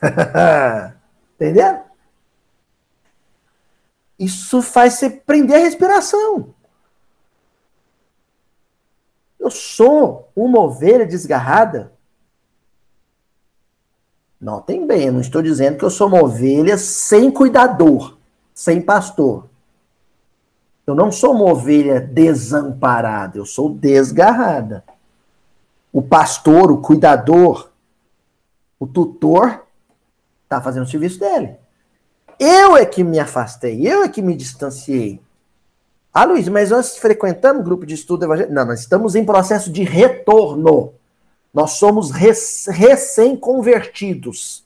[1.34, 1.84] Entendeu?
[4.18, 6.54] Isso faz você prender a respiração.
[9.42, 11.92] Eu sou uma ovelha desgarrada?
[14.40, 18.16] Notem bem, eu não estou dizendo que eu sou uma ovelha sem cuidador,
[18.54, 19.48] sem pastor.
[20.86, 24.84] Eu não sou uma ovelha desamparada, eu sou desgarrada.
[25.92, 27.68] O pastor, o cuidador,
[28.78, 29.66] o tutor,
[30.44, 31.56] está fazendo o serviço dele.
[32.38, 35.20] Eu é que me afastei, eu é que me distanciei.
[36.12, 38.54] Ah, Luiz, mas nós frequentamos grupo de estudo evangélico?
[38.54, 40.92] Não, nós estamos em processo de retorno.
[41.54, 44.62] Nós somos recém-convertidos.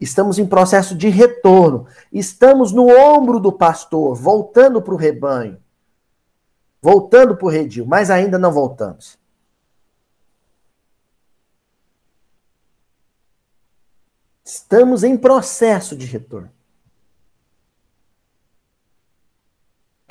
[0.00, 1.88] Estamos em processo de retorno.
[2.12, 5.58] Estamos no ombro do pastor, voltando para o rebanho.
[6.80, 9.18] Voltando para o redil, mas ainda não voltamos.
[14.44, 16.50] Estamos em processo de retorno.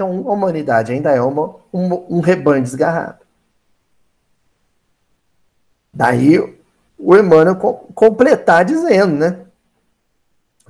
[0.03, 3.19] Então, a humanidade ainda é uma, um, um rebanho desgarrado.
[5.93, 6.39] Daí
[6.97, 9.39] o Emmanuel completar dizendo, né?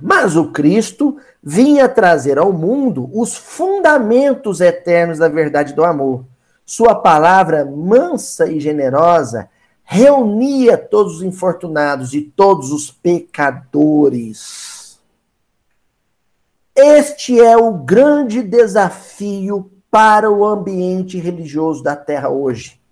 [0.00, 6.24] Mas o Cristo vinha trazer ao mundo os fundamentos eternos da verdade do amor.
[6.64, 9.48] Sua palavra mansa e generosa
[9.82, 14.73] reunia todos os infortunados e todos os pecadores.
[16.74, 22.82] Este é o grande desafio para o ambiente religioso da Terra hoje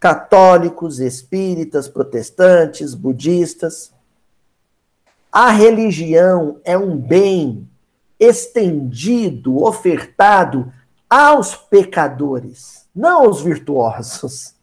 [0.00, 3.92] católicos, espíritas, protestantes, budistas.
[5.30, 7.68] A religião é um bem
[8.18, 10.72] estendido, ofertado
[11.08, 14.54] aos pecadores, não aos virtuosos.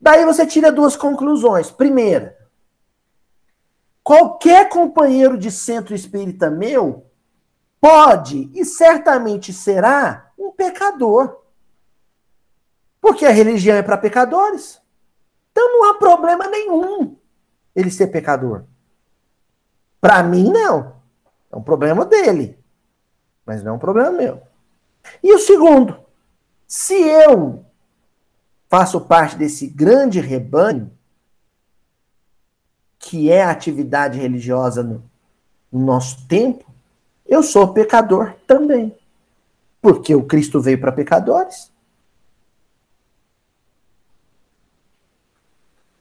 [0.00, 1.70] Daí você tira duas conclusões.
[1.70, 2.36] Primeira,
[4.04, 7.10] qualquer companheiro de centro espírita meu
[7.80, 11.40] pode e certamente será um pecador.
[13.00, 14.80] Porque a religião é para pecadores.
[15.50, 17.16] Então não há problema nenhum
[17.74, 18.64] ele ser pecador.
[20.00, 20.96] Para mim, não.
[21.50, 22.58] É um problema dele.
[23.44, 24.42] Mas não é um problema meu.
[25.22, 25.98] E o segundo,
[26.66, 27.64] se eu
[28.68, 30.93] faço parte desse grande rebanho,
[33.04, 35.02] que é a atividade religiosa no,
[35.70, 36.64] no nosso tempo,
[37.26, 38.96] eu sou pecador também.
[39.82, 41.70] Porque o Cristo veio para pecadores.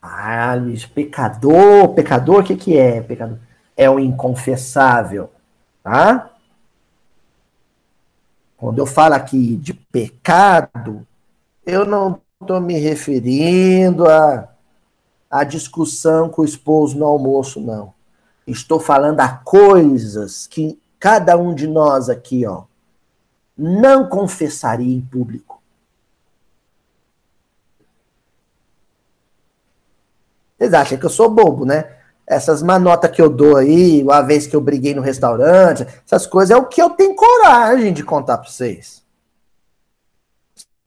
[0.01, 3.37] Ah, Luiz, pecador, pecador, o que, que é pecador?
[3.75, 5.29] É o inconfessável,
[5.81, 6.29] tá?
[8.55, 11.05] Quando eu falo aqui de pecado,
[11.65, 14.52] eu não estou me referindo a,
[15.34, 17.91] a discussão com o esposo no almoço, não.
[18.46, 22.65] Estou falando a coisas que cada um de nós aqui, ó,
[23.58, 25.60] não confessaria em público.
[30.56, 31.98] Vocês acham que eu sou bobo, né?
[32.28, 36.52] Essas manotas que eu dou aí, uma vez que eu briguei no restaurante, essas coisas
[36.52, 39.04] é o que eu tenho coragem de contar para vocês.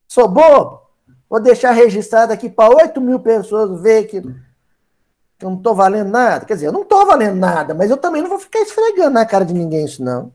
[0.07, 0.86] Sou bobo?
[1.29, 6.11] Vou deixar registrado aqui para 8 mil pessoas ver que, que eu não estou valendo
[6.11, 6.45] nada.
[6.45, 9.27] Quer dizer, eu não estou valendo nada, mas eu também não vou ficar esfregando na
[9.27, 10.33] cara de ninguém isso, não.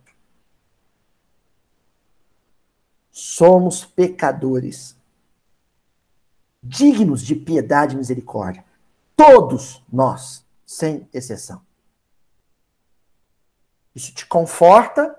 [3.10, 4.95] Somos pecadores,
[6.62, 8.63] dignos de piedade e misericórdia.
[9.15, 11.62] Todos nós, sem exceção.
[13.93, 15.17] Isso te conforta,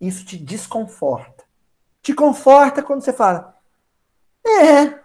[0.00, 1.44] isso te desconforta.
[2.02, 3.53] Te conforta quando você fala,
[4.46, 5.00] é,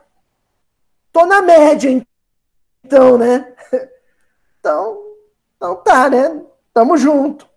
[1.11, 2.05] tô na média,
[2.83, 3.53] então, né?
[4.59, 4.99] Então,
[5.55, 6.43] então tá, né?
[6.73, 7.47] Tamo junto.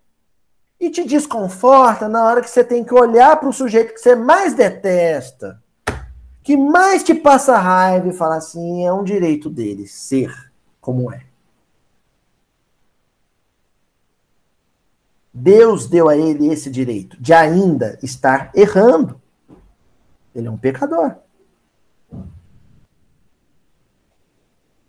[0.79, 4.14] E te desconforta na hora que você tem que olhar para o sujeito que você
[4.14, 5.62] mais detesta
[6.42, 11.25] que mais te passa raiva e fala assim, é um direito dele ser como é.
[15.33, 19.21] Deus deu a ele esse direito de ainda estar errando.
[20.35, 21.14] Ele é um pecador.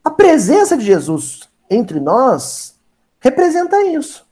[0.04, 2.80] A presença de Jesus entre nós
[3.20, 4.28] representa isso.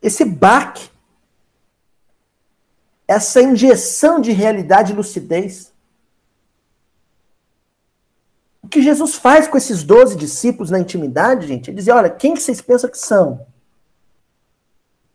[0.00, 0.90] Esse baque
[3.08, 5.72] essa injeção de realidade e lucidez.
[8.62, 12.34] O que Jesus faz com esses doze discípulos na intimidade, gente, ele diz: olha, quem
[12.34, 13.46] que vocês pensam que são?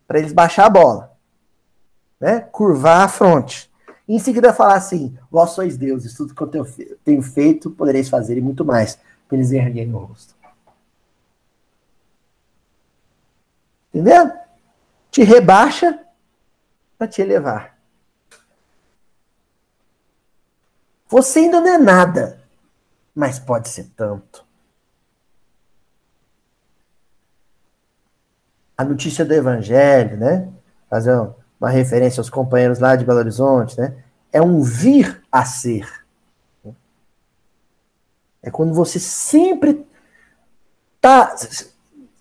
[0.07, 1.15] Para eles baixar a bola.
[2.19, 2.39] Né?
[2.39, 3.71] Curvar a fronte.
[4.13, 6.67] Em seguida falar assim: vós sois deuses, tudo que eu
[7.03, 8.95] tenho feito, podereis fazer e muito mais.
[9.27, 10.35] Para eles erguerem o rosto.
[13.91, 14.31] Entendeu?
[15.09, 15.99] Te rebaixa
[16.95, 17.75] para te elevar.
[21.07, 22.39] Você ainda não é nada,
[23.15, 24.45] mas pode ser tanto.
[28.77, 30.53] A notícia do Evangelho, né?
[30.87, 31.19] Fazer
[31.59, 34.02] uma referência aos companheiros lá de Belo Horizonte, né?
[34.33, 36.03] É um vir a ser.
[38.41, 39.87] É quando você sempre
[40.95, 41.33] está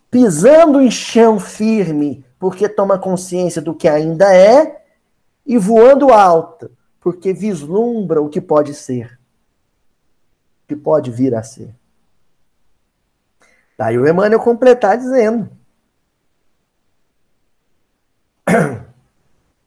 [0.08, 4.84] pisando em chão firme, porque toma consciência do que ainda é
[5.44, 6.70] e voando alto
[7.02, 9.18] porque vislumbra o que pode ser,
[10.64, 11.74] o que pode vir a ser.
[13.76, 15.50] Daí o Emmanuel completar dizendo: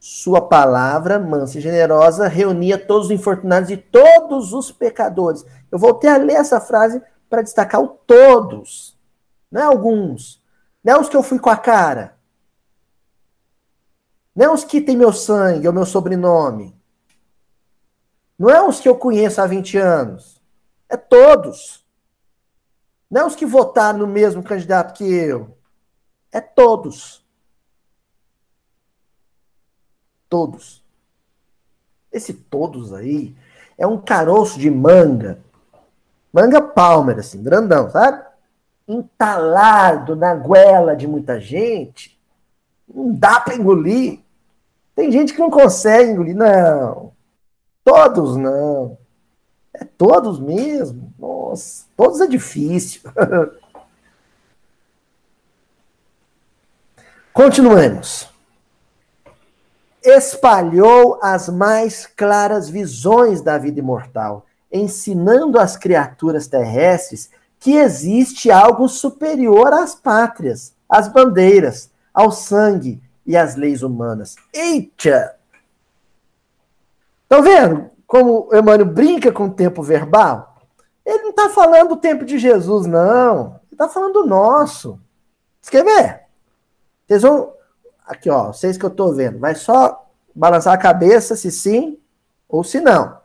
[0.08, 5.44] Sua palavra, mansa e generosa, reunia todos os infortunados e todos os pecadores.
[5.72, 8.96] Eu voltei a ler essa frase para destacar o todos,
[9.50, 10.40] não é alguns,
[10.84, 12.16] não é os que eu fui com a cara,
[14.36, 16.80] Não é os que têm meu sangue ou meu sobrenome.
[18.38, 20.40] Não é os que eu conheço há 20 anos.
[20.88, 21.84] É todos.
[23.10, 25.58] Não é os que votaram no mesmo candidato que eu.
[26.32, 27.25] É todos.
[30.30, 30.84] Todos.
[32.12, 33.36] Esse todos aí
[33.78, 35.40] é um caroço de manga.
[36.32, 38.24] Manga palmer, assim, grandão, sabe?
[38.88, 42.18] Entalado na goela de muita gente.
[42.88, 44.20] Não dá para engolir.
[44.96, 46.36] Tem gente que não consegue engolir.
[46.36, 47.12] Não.
[47.84, 48.98] Todos não.
[49.74, 51.14] É todos mesmo.
[51.20, 53.02] Nossa, todos é difícil.
[57.34, 58.30] Continuemos
[60.06, 67.30] espalhou as mais claras visões da vida imortal, ensinando às criaturas terrestres
[67.60, 74.36] que existe algo superior às pátrias, às bandeiras, ao sangue e às leis humanas.
[74.54, 75.36] Eita!
[77.24, 80.62] Estão vendo como Emmanuel brinca com o tempo verbal?
[81.04, 83.60] Ele não está falando do tempo de Jesus, não.
[83.64, 85.00] Ele está falando do nosso.
[85.70, 86.22] Quer ver?
[87.08, 87.54] Vocês vão
[88.06, 89.40] Aqui, ó, vocês que eu tô vendo.
[89.40, 92.00] Vai só balançar a cabeça se sim
[92.48, 93.20] ou se não.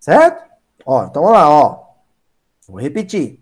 [0.00, 0.48] Certo?
[0.84, 1.88] Ó, então vamos lá, ó.
[2.66, 3.40] Vou repetir.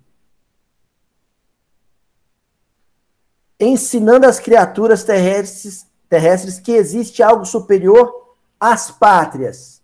[3.59, 9.82] Ensinando as criaturas terrestres, terrestres que existe algo superior às pátrias.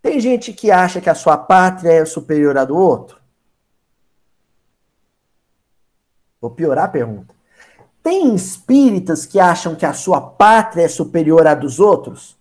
[0.00, 3.20] Tem gente que acha que a sua pátria é superior à do outro?
[6.40, 7.39] Vou piorar a pergunta.
[8.02, 12.38] Tem espíritas que acham que a sua pátria é superior à dos outros?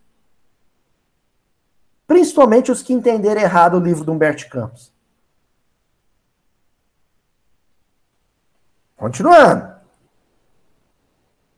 [2.07, 4.91] Principalmente os que entenderam errado o livro do Humberto Campos.
[8.95, 9.79] Continuando.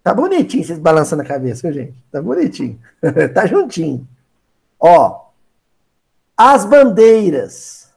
[0.03, 2.03] Tá bonitinho vocês balançando a cabeça, gente?
[2.11, 2.79] Tá bonitinho.
[3.33, 4.07] tá juntinho.
[4.79, 5.29] Ó.
[6.35, 7.93] As bandeiras,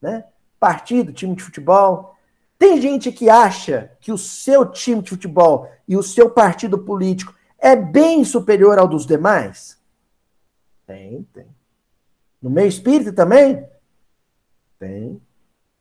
[0.00, 0.24] né?
[0.60, 2.17] Partido, time de futebol,
[2.58, 7.34] tem gente que acha que o seu time de futebol e o seu partido político
[7.58, 9.78] é bem superior ao dos demais?
[10.86, 11.46] Tem, tem.
[12.42, 13.64] No meio espírita também?
[14.78, 15.20] Tem.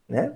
[0.07, 0.33] Né?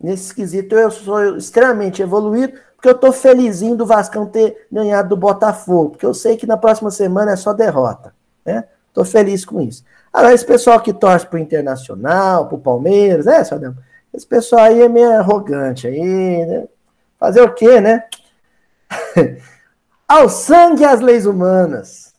[0.00, 5.16] Nesse esquisito eu sou extremamente evoluído, porque eu estou felizinho do Vascão ter ganhado do
[5.16, 8.14] Botafogo, porque eu sei que na próxima semana é só derrota.
[8.44, 8.64] Né?
[9.04, 9.84] Feliz com isso.
[10.10, 13.76] Agora, esse pessoal que torce pro Internacional, pro Palmeiras, é, Sadão?
[14.16, 16.66] Esse pessoal aí é meio arrogante aí, né?
[17.18, 18.08] Fazer o quê, né?
[20.08, 22.14] Ao sangue às leis humanas.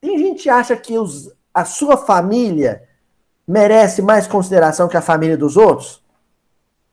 [0.00, 2.88] Tem gente que acha que os, a sua família
[3.46, 6.02] merece mais consideração que a família dos outros?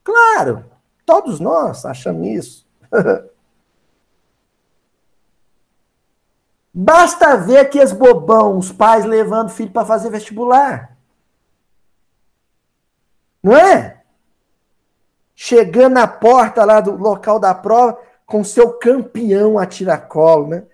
[0.04, 0.62] Claro,
[1.06, 2.66] todos nós achamos isso.
[6.74, 10.98] Basta ver aqueles bobão, os pais levando o filho para fazer vestibular.
[13.42, 14.01] Não é?
[15.34, 20.64] Chegando na porta lá do local da prova com seu campeão a tiracolo, né?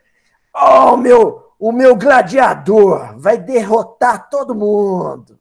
[0.55, 5.39] Oh, meu, o meu gladiador vai derrotar todo mundo.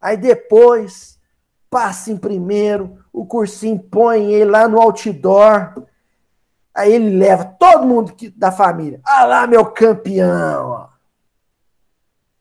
[0.00, 1.18] Aí depois
[1.68, 5.84] passa em primeiro, o cursinho põe ele lá no outdoor.
[6.74, 9.00] Aí ele leva todo mundo da família.
[9.04, 10.88] Ah lá, meu campeão.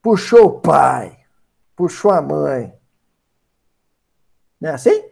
[0.02, 1.20] Puxou o pai,
[1.76, 2.79] puxou a mãe.
[4.60, 5.04] Não é assim?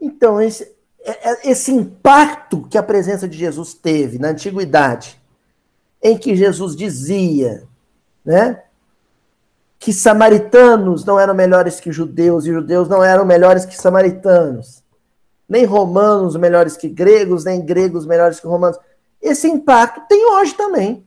[0.00, 5.20] Então, esse, é, é, esse impacto que a presença de Jesus teve na antiguidade,
[6.02, 7.66] em que Jesus dizia,
[8.24, 8.62] né,
[9.78, 14.82] que samaritanos não eram melhores que judeus e judeus não eram melhores que samaritanos,
[15.48, 18.78] nem romanos melhores que gregos, nem gregos melhores que romanos.
[19.20, 21.06] Esse impacto tem hoje também.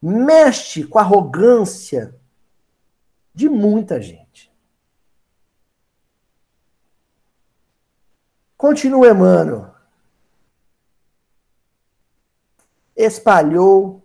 [0.00, 2.14] Mexe com a arrogância
[3.34, 4.52] de muita gente.
[8.56, 9.70] Continua Emmanuel.
[12.96, 14.02] Espalhou,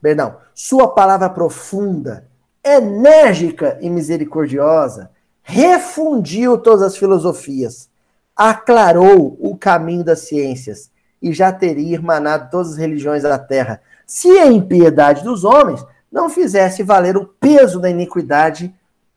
[0.00, 2.28] perdão, sua palavra profunda,
[2.62, 5.10] enérgica e misericordiosa,
[5.42, 7.90] refundiu todas as filosofias,
[8.36, 14.28] aclarou o caminho das ciências e já teria irmanado todas as religiões da terra, se
[14.40, 18.74] a impiedade dos homens não fizesse valer o peso da iniquidade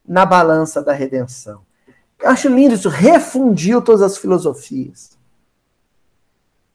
[0.08, 1.62] na balança da redenção.
[2.22, 5.18] Eu acho lindo isso, refundiu todas as filosofias.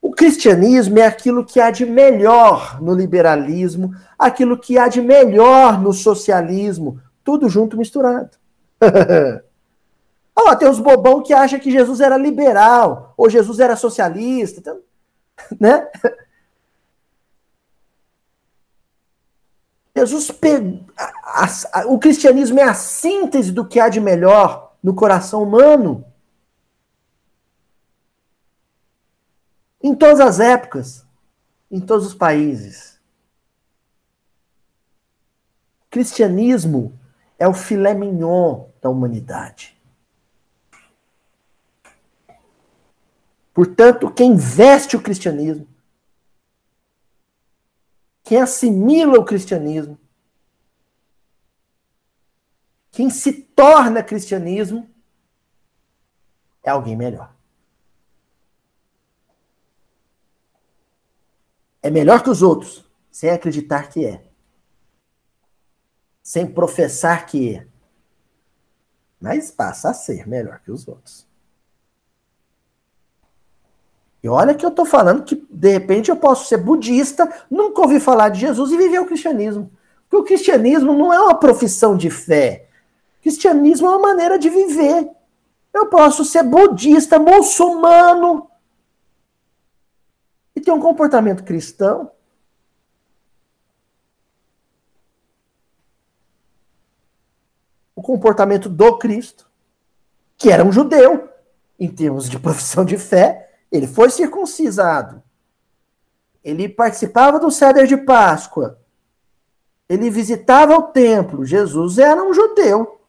[0.02, 5.80] O cristianismo é aquilo que há de melhor no liberalismo, aquilo que há de melhor
[5.80, 8.36] no socialismo, tudo junto misturado.
[10.34, 14.80] Ó, tem os bobão que acham que Jesus era liberal, ou Jesus era socialista, então,
[15.60, 15.86] né?
[19.99, 20.84] Jesus pegou.
[21.86, 26.05] o cristianismo é a síntese do que há de melhor no coração humano.
[29.82, 31.07] Em todas as épocas,
[31.70, 32.99] em todos os países.
[35.82, 36.99] O cristianismo
[37.38, 39.78] é o filé mignon da humanidade.
[43.55, 45.66] Portanto, quem veste o cristianismo,
[48.29, 49.99] quem assimila o cristianismo,
[52.91, 54.87] quem se torna cristianismo,
[56.62, 57.35] é alguém melhor.
[61.81, 64.31] É melhor que os outros, sem acreditar que é.
[66.22, 67.66] Sem professar que é.
[69.18, 71.28] Mas passa a ser melhor que os outros.
[74.22, 78.00] E olha que eu estou falando que, de repente, eu posso ser budista, nunca ouvi
[78.00, 79.70] falar de Jesus e viver o cristianismo.
[80.08, 82.68] Porque o cristianismo não é uma profissão de fé.
[83.18, 85.08] O cristianismo é uma maneira de viver.
[85.72, 88.50] Eu posso ser budista, muçulmano,
[90.56, 92.10] e ter um comportamento cristão.
[97.94, 99.48] O comportamento do Cristo,
[100.36, 101.28] que era um judeu,
[101.78, 105.22] em termos de profissão de fé, ele foi circuncisado.
[106.42, 108.78] Ele participava do ceder de Páscoa.
[109.88, 111.44] Ele visitava o templo.
[111.44, 113.00] Jesus era um judeu.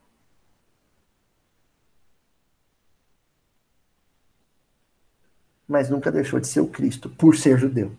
[5.68, 7.91] Mas nunca deixou de ser o Cristo, por ser judeu.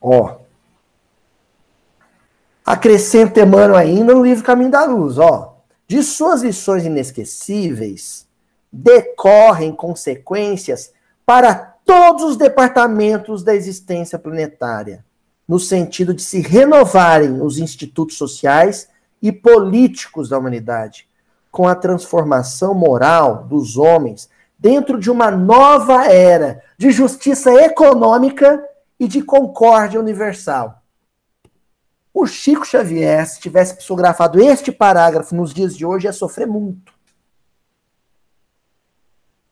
[0.00, 0.40] Ó.
[2.66, 5.51] Acrescenta Emmanuel ainda no livro Caminho da Luz, ó.
[5.92, 8.26] De suas lições inesquecíveis
[8.72, 10.90] decorrem consequências
[11.26, 15.04] para todos os departamentos da existência planetária,
[15.46, 18.88] no sentido de se renovarem os institutos sociais
[19.20, 21.06] e políticos da humanidade,
[21.50, 28.66] com a transformação moral dos homens dentro de uma nova era de justiça econômica
[28.98, 30.81] e de concórdia universal.
[32.14, 36.92] O Chico Xavier, se tivesse psicografado este parágrafo nos dias de hoje, ia sofrer muito.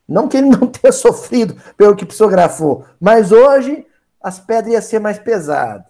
[0.07, 3.87] Não que ele não tenha sofrido pelo que psicografou, mas hoje
[4.21, 5.87] as pedras iam ser mais pesadas.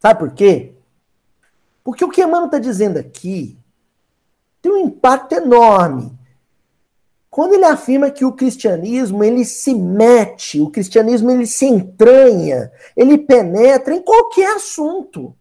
[0.00, 0.74] Sabe por quê?
[1.84, 3.58] Porque o que Emmanuel está dizendo aqui
[4.60, 6.17] tem um impacto enorme
[7.30, 13.18] quando ele afirma que o cristianismo ele se mete, o cristianismo ele se entranha, ele
[13.18, 15.34] penetra em qualquer assunto.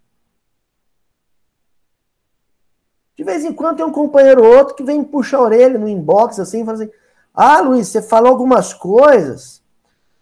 [3.15, 5.87] De vez em quando tem um companheiro ou outro que vem puxar a orelha no
[5.87, 6.91] inbox assim, e fala assim:
[7.33, 9.63] "Ah, Luiz, você falou algumas coisas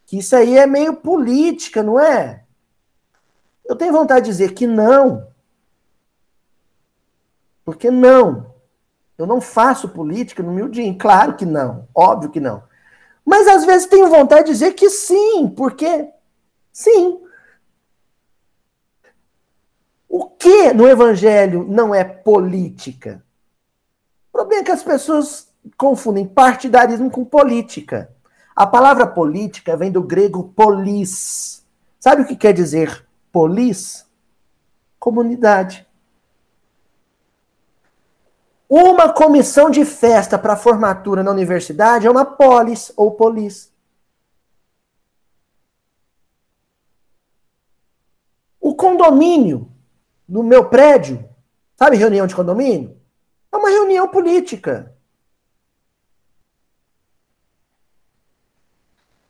[0.05, 2.43] que isso aí é meio política, não é?"
[3.67, 5.27] Eu tenho vontade de dizer que não.
[7.65, 8.54] Porque não.
[9.17, 10.93] Eu não faço política no meu dia.
[10.97, 11.87] Claro que não.
[11.93, 12.63] Óbvio que não.
[13.25, 16.09] Mas às vezes tenho vontade de dizer que sim, porque
[16.71, 17.21] sim.
[20.07, 23.23] O que no evangelho não é política?
[24.29, 25.47] O problema é que as pessoas
[25.77, 28.13] confundem partidarismo com política.
[28.55, 31.65] A palavra política vem do grego polis.
[31.99, 34.05] Sabe o que quer dizer polis?
[34.99, 35.85] Comunidade.
[38.77, 43.71] Uma comissão de festa para formatura na universidade é uma polis ou polis.
[48.59, 49.71] O condomínio
[50.27, 51.23] no meu prédio,
[51.77, 52.99] sabe reunião de condomínio?
[53.49, 54.93] É uma reunião política.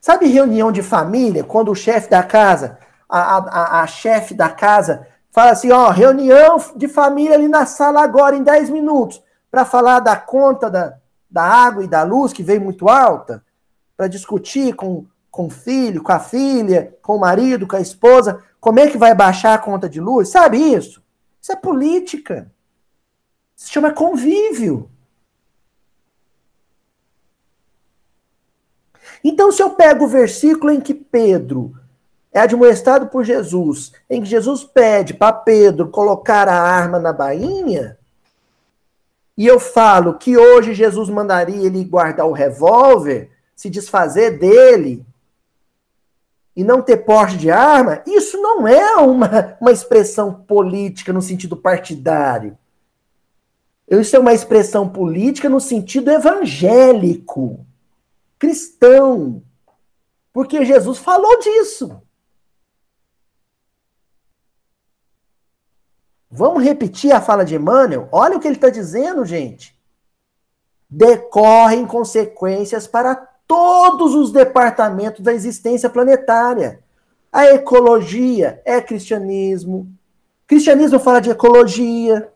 [0.02, 5.08] Sabe reunião de família, quando o chefe da casa, a, a, a chefe da casa,
[5.30, 9.24] fala assim: ó, reunião de família ali na sala agora, em 10 minutos
[9.56, 10.98] para falar da conta da,
[11.32, 13.42] da água e da luz, que veio muito alta,
[13.96, 18.44] para discutir com, com o filho, com a filha, com o marido, com a esposa,
[18.60, 20.28] como é que vai baixar a conta de luz.
[20.28, 21.02] Sabe isso?
[21.42, 22.52] Isso é política.
[23.56, 24.92] Isso se chama convívio.
[29.24, 31.74] Então, se eu pego o versículo em que Pedro
[32.34, 37.98] é admoestado por Jesus, em que Jesus pede para Pedro colocar a arma na bainha,
[39.38, 45.06] e eu falo que hoje Jesus mandaria ele guardar o revólver, se desfazer dele
[46.56, 51.58] e não ter porte de arma, isso não é uma, uma expressão política no sentido
[51.58, 52.58] partidário.
[53.90, 57.66] Isso é uma expressão política no sentido evangélico,
[58.40, 59.44] cristão.
[60.32, 62.02] Porque Jesus falou disso.
[66.36, 68.10] Vamos repetir a fala de Emmanuel?
[68.12, 69.74] Olha o que ele está dizendo, gente.
[70.90, 73.16] Decorrem consequências para
[73.48, 76.84] todos os departamentos da existência planetária.
[77.32, 79.90] A ecologia é cristianismo.
[80.46, 82.30] Cristianismo fala de ecologia,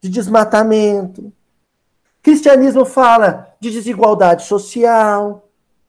[0.00, 1.32] de desmatamento.
[2.22, 5.48] Cristianismo fala de desigualdade social.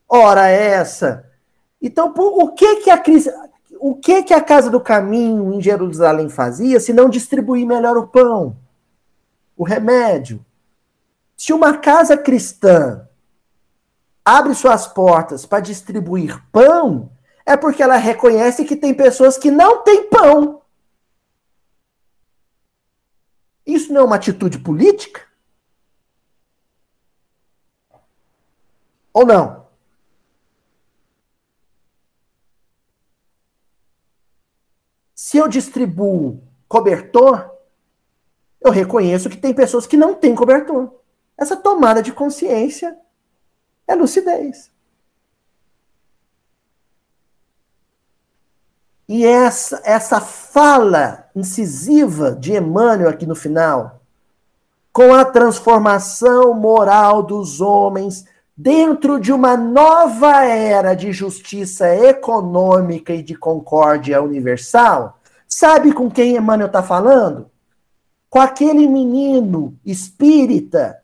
[0.10, 1.30] Ora essa.
[1.80, 2.98] Então, o que que a
[3.84, 8.08] o que que a Casa do Caminho em Jerusalém fazia se não distribuir melhor o
[8.08, 8.56] pão,
[9.58, 10.46] o remédio?
[11.36, 13.10] Se uma casa cristã
[14.24, 17.12] abre suas portas para distribuir pão,
[17.44, 20.62] é porque ela reconhece que tem pessoas que não têm pão.
[23.66, 25.22] Isso não é uma atitude política?
[29.12, 29.61] Ou não?
[35.32, 37.52] Se eu distribuo cobertor,
[38.60, 40.94] eu reconheço que tem pessoas que não têm cobertor.
[41.38, 42.98] Essa tomada de consciência
[43.88, 44.70] é lucidez.
[49.08, 54.02] E essa, essa fala incisiva de Emmanuel aqui no final,
[54.92, 58.26] com a transformação moral dos homens
[58.58, 65.21] dentro de uma nova era de justiça econômica e de concórdia universal,
[65.52, 67.52] sabe com quem Emmanuel está falando?
[68.30, 71.04] Com aquele menino espírita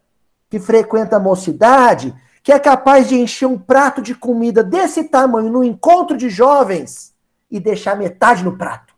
[0.50, 5.52] que frequenta a mocidade, que é capaz de encher um prato de comida desse tamanho
[5.52, 7.14] no encontro de jovens
[7.52, 8.96] e deixar metade no prato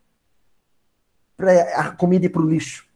[1.36, 2.88] para a comida ir para o lixo.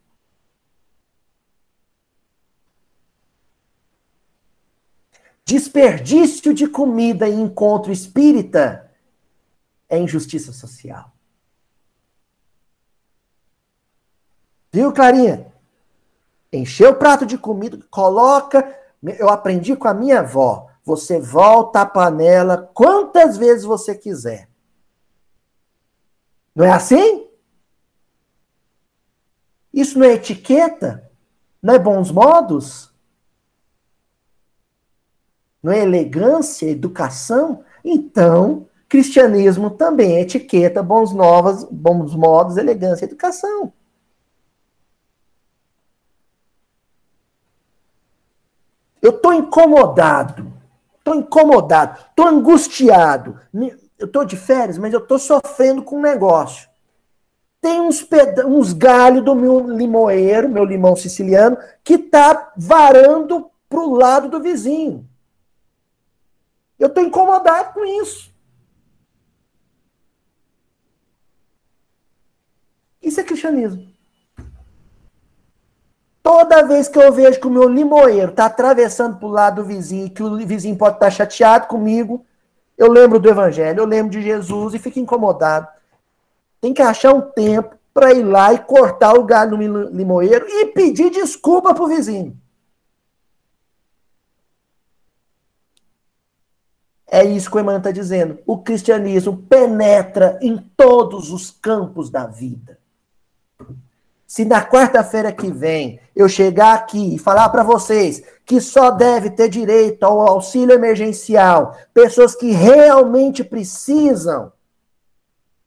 [5.44, 8.90] Desperdício de comida em encontro espírita
[9.88, 11.13] é injustiça social.
[14.74, 15.46] Viu, Clarinha?
[16.52, 18.76] Encheu o prato de comida, coloca.
[19.04, 20.68] Eu aprendi com a minha avó.
[20.84, 24.48] Você volta a panela quantas vezes você quiser.
[26.52, 27.28] Não é assim?
[29.72, 31.08] Isso não é etiqueta?
[31.62, 32.92] Não é bons modos?
[35.62, 37.64] Não é elegância, educação?
[37.84, 43.72] Então, cristianismo também é etiqueta, bons novos, bons modos, elegância, educação.
[49.04, 50.52] Eu estou incomodado.
[50.98, 52.00] Estou incomodado.
[52.10, 53.38] Estou angustiado
[54.04, 56.68] eu estou de férias, mas eu estou sofrendo com um negócio.
[57.60, 58.06] Tem uns,
[58.46, 64.40] uns galhos do meu limoeiro, meu limão siciliano, que está varando para o lado do
[64.40, 65.08] vizinho.
[66.78, 68.30] Eu estou incomodado com isso.
[73.00, 73.93] Isso é cristianismo.
[76.24, 79.68] Toda vez que eu vejo que o meu limoeiro está atravessando para o lado do
[79.68, 82.24] vizinho, que o vizinho pode estar tá chateado comigo,
[82.78, 85.68] eu lembro do Evangelho, eu lembro de Jesus e fico incomodado.
[86.62, 90.64] Tem que achar um tempo para ir lá e cortar o galho no limoeiro e
[90.68, 92.34] pedir desculpa para o vizinho.
[97.06, 98.38] É isso que o Emmanuel está dizendo.
[98.46, 102.78] O cristianismo penetra em todos os campos da vida.
[104.34, 109.30] Se na quarta-feira que vem eu chegar aqui e falar para vocês que só deve
[109.30, 114.52] ter direito ao auxílio emergencial pessoas que realmente precisam,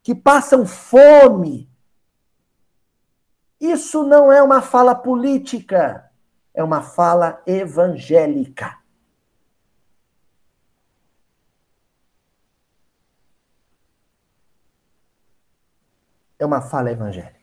[0.03, 1.71] que passam fome,
[3.57, 6.11] isso não é uma fala política,
[6.53, 8.77] é uma fala evangélica.
[16.37, 17.36] É uma fala evangélica.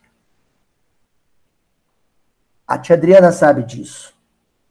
[2.66, 4.14] A tia Adriana sabe disso.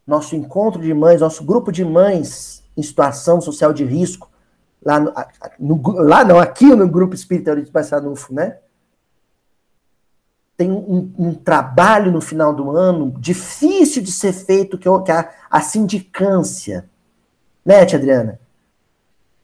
[0.06, 4.30] Nosso encontro de mães, nosso grupo de mães em situação social de risco,
[4.84, 5.14] lá, no,
[5.60, 8.58] no lá não, aqui no Grupo Espírita de Passanufo, né?
[10.58, 15.30] Tem um, um, trabalho no final do ano difícil de ser feito, que, é a,
[15.50, 16.89] a sindicância,
[17.66, 18.39] né, tia Adriana?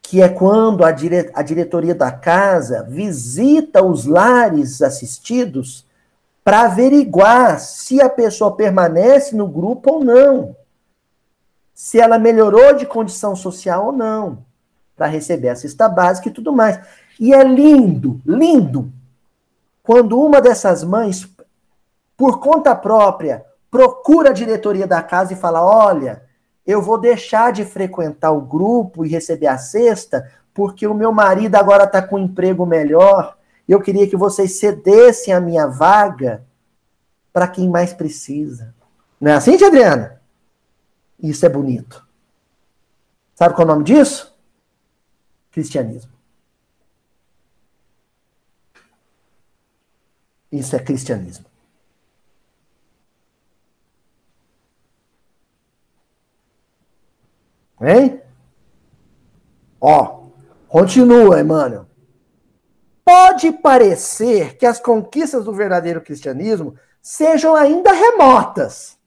[0.01, 5.85] Que é quando a, dire, a diretoria da casa visita os lares assistidos
[6.49, 10.55] para averiguar se a pessoa permanece no grupo ou não.
[11.75, 14.39] Se ela melhorou de condição social ou não.
[14.97, 16.79] Para receber a cesta básica e tudo mais.
[17.19, 18.91] E é lindo, lindo,
[19.83, 21.29] quando uma dessas mães,
[22.17, 26.23] por conta própria, procura a diretoria da casa e fala: olha,
[26.65, 31.53] eu vou deixar de frequentar o grupo e receber a cesta, porque o meu marido
[31.57, 33.37] agora está com um emprego melhor.
[33.69, 36.43] Eu queria que vocês cedessem a minha vaga
[37.31, 38.73] para quem mais precisa.
[39.21, 40.19] Não é assim, tia Adriana?
[41.19, 42.03] Isso é bonito.
[43.35, 44.35] Sabe qual é o nome disso?
[45.51, 46.11] Cristianismo.
[50.51, 51.45] Isso é cristianismo.
[57.79, 58.19] Hein?
[59.79, 60.23] Ó,
[60.67, 61.88] continua, Emmanuel.
[63.11, 68.99] Pode parecer que as conquistas do verdadeiro cristianismo sejam ainda remotas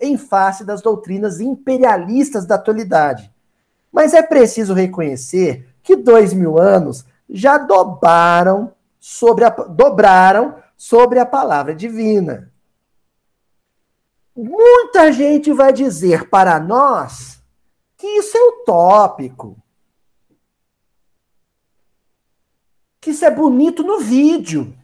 [0.00, 3.32] em face das doutrinas imperialistas da atualidade.
[3.92, 11.24] Mas é preciso reconhecer que dois mil anos já dobraram sobre a, dobraram sobre a
[11.26, 12.50] palavra divina.
[14.34, 17.40] Muita gente vai dizer para nós
[17.96, 19.56] que isso é utópico.
[23.04, 24.74] Que isso é bonito no vídeo.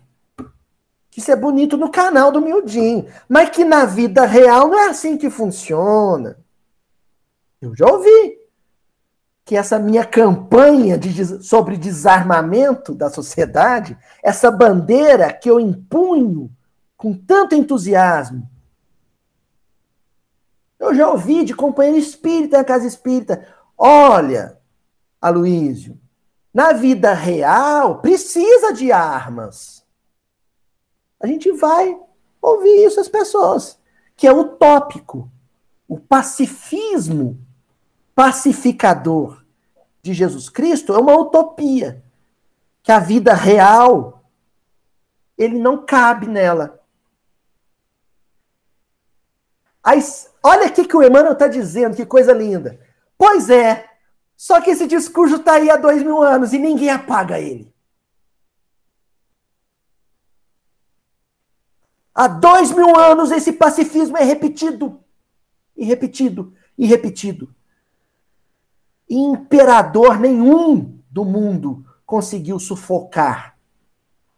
[1.10, 3.06] Que isso é bonito no canal do Mildinho.
[3.26, 6.36] Mas que na vida real não é assim que funciona.
[7.62, 8.38] Eu já ouvi
[9.42, 16.50] que essa minha campanha de, sobre desarmamento da sociedade, essa bandeira que eu impunho
[16.98, 18.46] com tanto entusiasmo,
[20.78, 23.46] eu já ouvi de companheiro espírita na casa espírita.
[23.78, 24.58] Olha,
[25.22, 25.98] Aloísio,
[26.52, 29.84] na vida real precisa de armas.
[31.20, 31.98] A gente vai
[32.40, 33.78] ouvir isso as pessoas,
[34.16, 35.30] que é utópico.
[35.86, 37.38] O pacifismo
[38.14, 39.44] pacificador
[40.02, 42.02] de Jesus Cristo é uma utopia.
[42.82, 44.24] Que a vida real
[45.36, 46.80] ele não cabe nela.
[50.42, 52.78] Olha aqui que o Emmanuel está dizendo, que coisa linda.
[53.16, 53.89] Pois é,
[54.40, 57.70] só que esse discurso está aí há dois mil anos e ninguém apaga ele.
[62.14, 65.04] Há dois mil anos esse pacifismo é repetido,
[65.76, 67.54] e repetido, e repetido.
[69.10, 73.58] Imperador nenhum do mundo conseguiu sufocar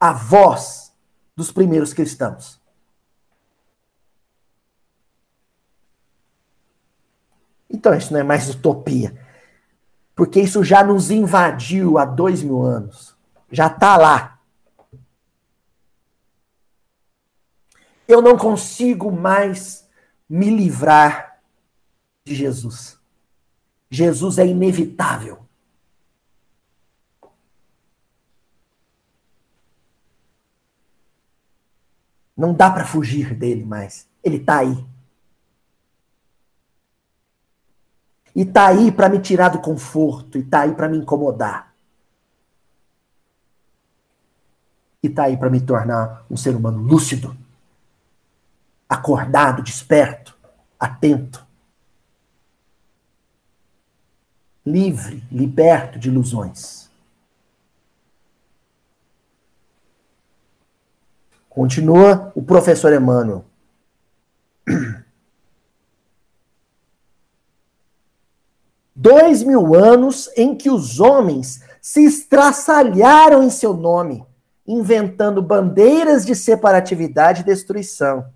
[0.01, 0.93] a voz
[1.37, 2.61] dos primeiros cristãos.
[7.71, 9.22] Então, isso não é mais utopia.
[10.15, 13.17] Porque isso já nos invadiu há dois mil anos.
[13.51, 14.39] Já está lá.
[18.07, 19.89] Eu não consigo mais
[20.29, 21.41] me livrar
[22.25, 22.99] de Jesus.
[23.91, 25.43] Jesus é inevitável.
[32.37, 34.09] Não dá para fugir dele mais.
[34.25, 34.92] Ele está aí.
[38.35, 41.73] E tá aí para me tirar do conforto, e tá aí para me incomodar.
[45.03, 47.37] E tá aí para me tornar um ser humano lúcido,
[48.89, 50.37] acordado, desperto,
[50.79, 51.45] atento.
[54.65, 56.89] Livre, liberto de ilusões.
[61.51, 63.45] Continua o professor Emmanuel.
[69.03, 74.25] Dois mil anos em que os homens se estraçalharam em seu nome,
[74.65, 78.33] inventando bandeiras de separatividade e destruição.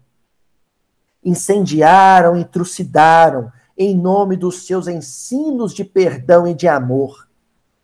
[1.25, 7.29] Incendiaram e trucidaram em nome dos seus ensinos de perdão e de amor,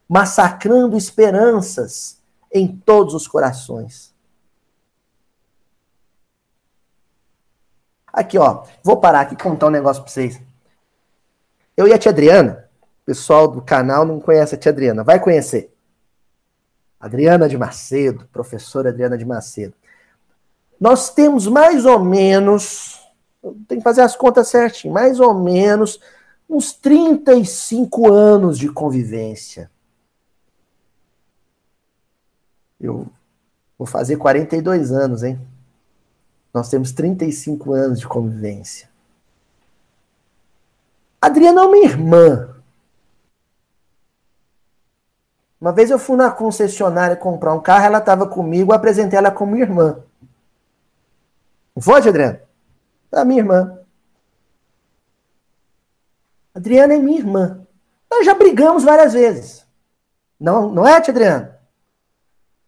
[0.09, 2.21] massacrando esperanças
[2.53, 4.13] em todos os corações.
[8.13, 10.43] Aqui, ó, vou parar aqui e contar um negócio para vocês.
[11.77, 12.72] Eu e a tia Adriana,
[13.05, 15.73] pessoal do canal não conhece a tia Adriana, vai conhecer.
[17.01, 19.75] Adriana de Macedo, professora Adriana de Macedo.
[20.81, 23.01] Nós temos mais ou menos,
[23.67, 26.01] tem que fazer as contas certinho, mais ou menos
[26.49, 29.71] uns 35 anos de convivência.
[32.81, 33.07] Eu
[33.79, 35.41] vou fazer 42 anos, hein?
[36.53, 38.89] Nós temos 35 anos de convivência.
[41.21, 42.53] Adriana é uma irmã.
[45.63, 49.31] Uma vez eu fui na concessionária comprar um carro, ela estava comigo, eu apresentei ela
[49.31, 50.03] como irmã.
[51.73, 52.43] Não foi, Adriana?
[53.13, 53.79] É minha irmã.
[56.53, 57.65] Adriana é minha irmã.
[58.11, 59.65] Nós já brigamos várias vezes.
[60.39, 61.57] Não, não é, tia Adriana?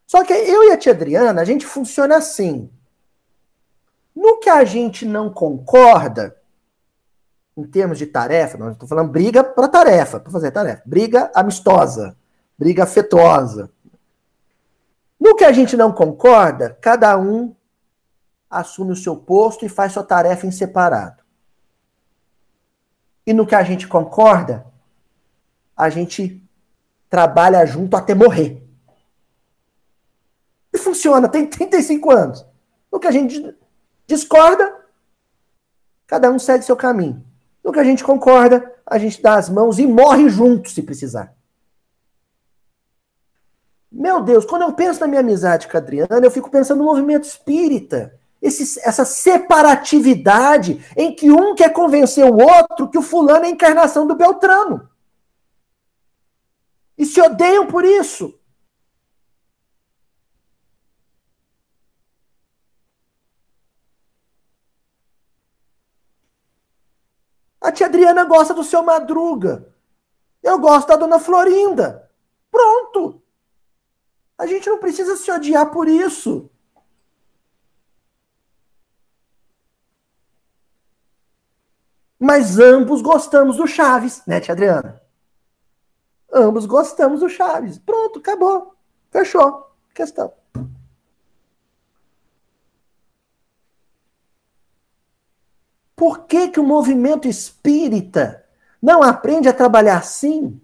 [0.06, 2.70] Só que eu e a tia Adriana, a gente funciona assim.
[4.14, 6.36] No que a gente não concorda,
[7.56, 12.16] em termos de tarefa, não estou falando briga para tarefa, para fazer tarefa, briga amistosa,
[12.58, 13.70] briga afetuosa.
[15.18, 17.54] No que a gente não concorda, cada um
[18.50, 21.22] assume o seu posto e faz sua tarefa em separado.
[23.26, 24.66] E no que a gente concorda,
[25.76, 26.42] a gente
[27.08, 28.62] trabalha junto até morrer.
[30.72, 32.46] E funciona, tem 35 anos.
[32.92, 33.56] No que a gente
[34.06, 34.84] discorda,
[36.06, 37.24] cada um segue seu caminho.
[37.62, 41.34] No que a gente concorda, a gente dá as mãos e morre junto se precisar.
[43.96, 46.84] Meu Deus, quando eu penso na minha amizade com a Adriana, eu fico pensando no
[46.84, 48.18] movimento espírita.
[48.42, 53.50] Esse, essa separatividade em que um quer convencer o outro que o fulano é a
[53.52, 54.90] encarnação do Beltrano.
[56.98, 58.36] E se odeiam por isso.
[67.60, 69.72] A tia Adriana gosta do seu Madruga.
[70.42, 72.03] Eu gosto da dona Florinda.
[74.44, 76.50] A gente não precisa se odiar por isso.
[82.18, 85.00] Mas ambos gostamos do Chaves, né, tia Adriana?
[86.30, 87.78] Ambos gostamos do Chaves.
[87.78, 88.76] Pronto, acabou.
[89.10, 89.74] Fechou.
[89.94, 90.30] Questão.
[95.96, 98.44] Por que, que o movimento espírita
[98.82, 100.60] não aprende a trabalhar assim?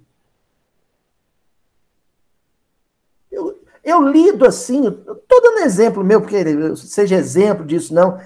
[3.83, 8.21] Eu, lido assim, estou dando exemplo meu, porque seja exemplo disso, não.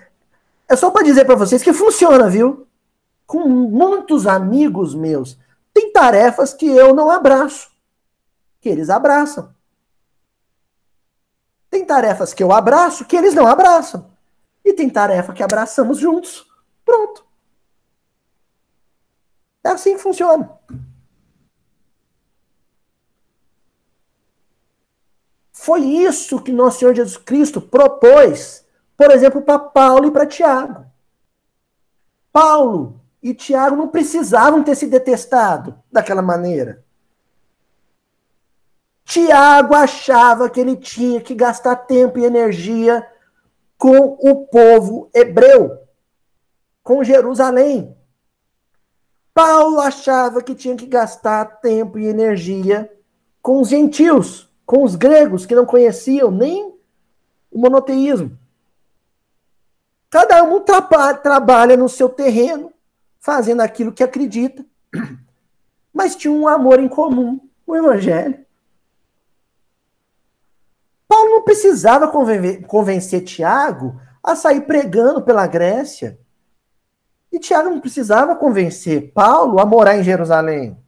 [0.68, 2.66] É só para dizer para vocês que funciona, viu?
[3.26, 5.38] Com muitos amigos meus,
[5.72, 7.70] tem tarefas que eu não abraço,
[8.60, 9.54] que eles abraçam.
[11.70, 14.08] Tem tarefas que eu abraço que eles não abraçam.
[14.64, 16.46] E tem tarefa que abraçamos juntos.
[16.84, 17.24] Pronto.
[19.64, 20.50] É assim que funciona.
[25.64, 28.66] Foi isso que nosso Senhor Jesus Cristo propôs,
[28.98, 30.84] por exemplo, para Paulo e para Tiago.
[32.30, 36.84] Paulo e Tiago não precisavam ter se detestado daquela maneira.
[39.06, 43.02] Tiago achava que ele tinha que gastar tempo e energia
[43.78, 45.78] com o povo hebreu
[46.82, 47.96] com Jerusalém.
[49.32, 52.94] Paulo achava que tinha que gastar tempo e energia
[53.40, 56.74] com os gentios, com os gregos que não conheciam nem
[57.50, 58.38] o monoteísmo.
[60.10, 62.72] Cada um tra trabalha no seu terreno,
[63.18, 64.64] fazendo aquilo que acredita,
[65.92, 68.44] mas tinha um amor em comum, o evangelho.
[71.06, 72.08] Paulo não precisava
[72.66, 76.18] convencer Tiago a sair pregando pela Grécia
[77.34, 80.78] e Tiago não precisava convencer Paulo a morar em Jerusalém.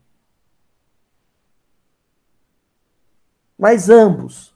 [3.59, 4.55] Mas ambos,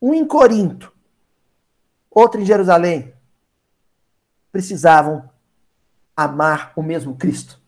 [0.00, 0.92] um em Corinto,
[2.10, 3.12] outro em Jerusalém,
[4.52, 5.28] precisavam
[6.16, 7.60] amar o mesmo Cristo.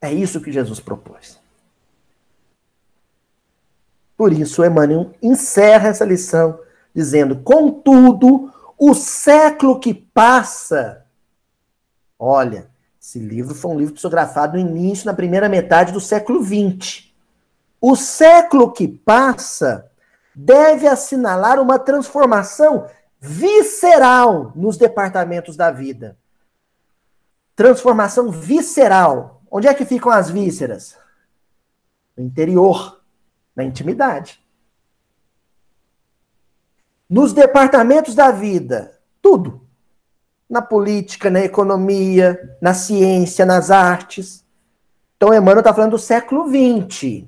[0.00, 1.38] É isso que Jesus propôs.
[4.16, 6.58] Por isso, Emmanuel encerra essa lição
[6.94, 11.04] dizendo: contudo, o século que passa.
[12.18, 12.70] Olha,
[13.08, 17.10] esse livro foi um livro psicografado no início, na primeira metade do século XX.
[17.80, 19.90] O século que passa
[20.34, 22.86] deve assinalar uma transformação
[23.18, 26.18] visceral nos departamentos da vida.
[27.56, 29.40] Transformação visceral.
[29.50, 30.94] Onde é que ficam as vísceras?
[32.14, 33.00] No interior,
[33.56, 34.38] na intimidade
[37.08, 39.66] nos departamentos da vida, tudo.
[40.48, 44.44] Na política, na economia, na ciência, nas artes.
[45.16, 47.24] Então, Emmanuel está falando do século XX.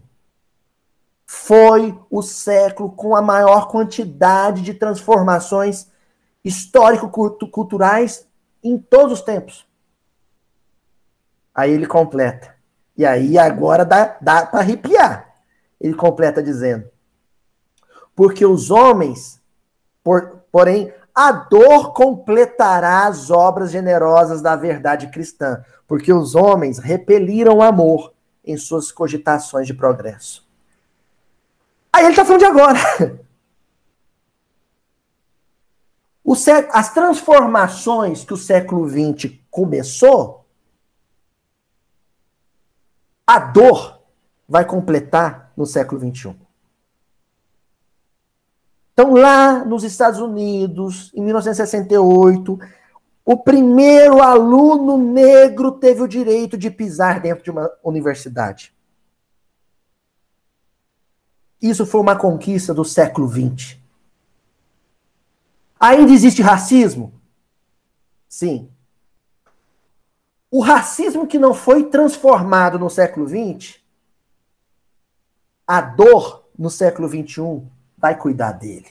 [1.27, 5.89] Foi o século com a maior quantidade de transformações
[6.45, 8.27] histórico-culturais
[8.65, 9.67] em todos os tempos.
[11.55, 12.55] Aí ele completa.
[12.97, 15.35] E aí agora dá, dá para arrepiar.
[15.81, 16.89] Ele completa dizendo:
[18.15, 19.41] Porque os homens
[20.03, 20.93] por, porém,
[21.23, 28.15] a dor completará as obras generosas da verdade cristã, porque os homens repeliram o amor
[28.43, 30.49] em suas cogitações de progresso.
[31.93, 32.79] Aí ele está falando de agora.
[36.73, 40.47] as transformações que o século XX começou,
[43.27, 44.01] a dor
[44.49, 46.50] vai completar no século XXI.
[49.01, 52.61] Então, lá nos Estados Unidos, em 1968,
[53.25, 58.75] o primeiro aluno negro teve o direito de pisar dentro de uma universidade.
[61.63, 63.79] Isso foi uma conquista do século XX.
[65.81, 67.15] Ainda existe racismo?
[68.29, 68.69] Sim.
[70.51, 73.81] O racismo que não foi transformado no século XX,
[75.67, 78.87] a dor no século XXI vai cuidar dele.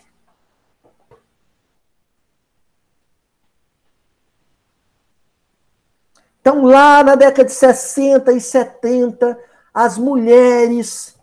[6.39, 9.37] Então, lá na década de 60 e 70,
[9.73, 11.15] as mulheres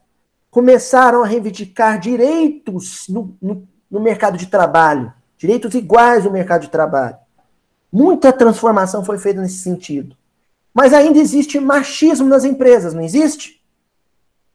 [0.50, 6.70] começaram a reivindicar direitos no, no, no mercado de trabalho, direitos iguais no mercado de
[6.70, 7.16] trabalho.
[7.90, 10.16] Muita transformação foi feita nesse sentido.
[10.72, 13.62] Mas ainda existe machismo nas empresas, não existe?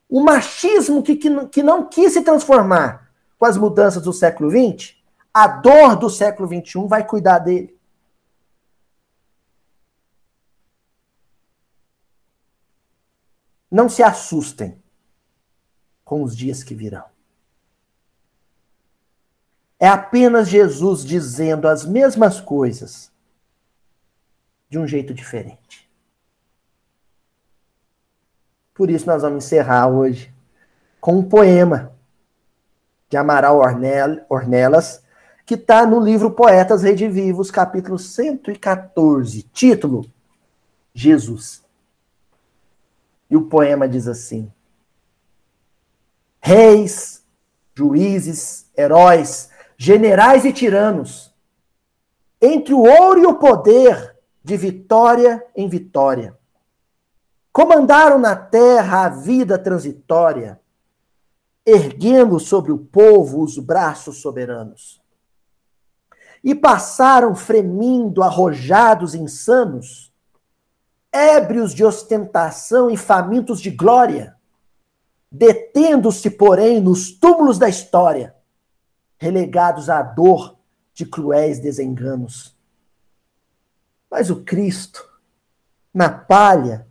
[0.07, 3.00] O machismo que, que, que não quis se transformar
[3.41, 4.95] com as mudanças do século XX,
[5.33, 7.75] a dor do século XXI vai cuidar dele.
[13.71, 14.79] Não se assustem
[16.05, 17.05] com os dias que virão.
[19.79, 23.11] É apenas Jesus dizendo as mesmas coisas
[24.69, 25.89] de um jeito diferente.
[28.71, 30.31] Por isso nós vamos encerrar hoje
[30.99, 31.99] com um poema
[33.11, 33.59] de Amaral
[34.29, 35.03] Ornelas,
[35.45, 40.05] que está no livro Poetas Redivivos, capítulo 114, título
[40.93, 41.61] Jesus.
[43.29, 44.49] E o poema diz assim:
[46.39, 47.21] reis,
[47.75, 51.35] juízes, heróis, generais e tiranos,
[52.41, 56.39] entre o ouro e o poder, de vitória em vitória.
[57.51, 60.60] Comandaram na terra a vida transitória,
[61.65, 65.01] erguendo sobre o povo os braços soberanos.
[66.43, 70.11] E passaram fremindo, arrojados, insanos,
[71.11, 74.35] ébrios de ostentação e famintos de glória
[75.31, 78.35] detendo-se, porém, nos túmulos da história,
[79.17, 80.57] relegados à dor
[80.93, 82.57] de cruéis desenganos.
[84.09, 85.09] Mas o Cristo,
[85.93, 86.85] na palha,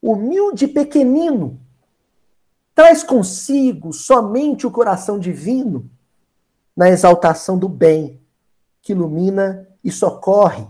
[0.00, 1.60] humilde e pequenino,
[2.74, 5.88] traz consigo somente o coração divino
[6.76, 8.20] na exaltação do bem
[8.80, 10.66] que ilumina e socorre.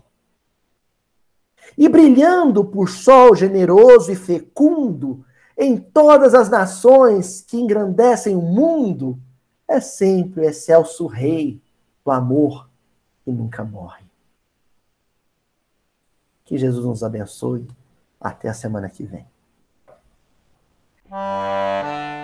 [1.78, 5.24] E brilhando por sol generoso e fecundo,
[5.56, 9.18] em todas as nações que engrandecem o mundo,
[9.68, 11.60] é sempre o excelso Rei
[12.04, 12.68] do amor
[13.24, 14.04] que nunca morre.
[16.44, 17.68] Que Jesus nos abençoe.
[18.20, 19.29] Até a semana que vem.
[21.10, 22.19] Música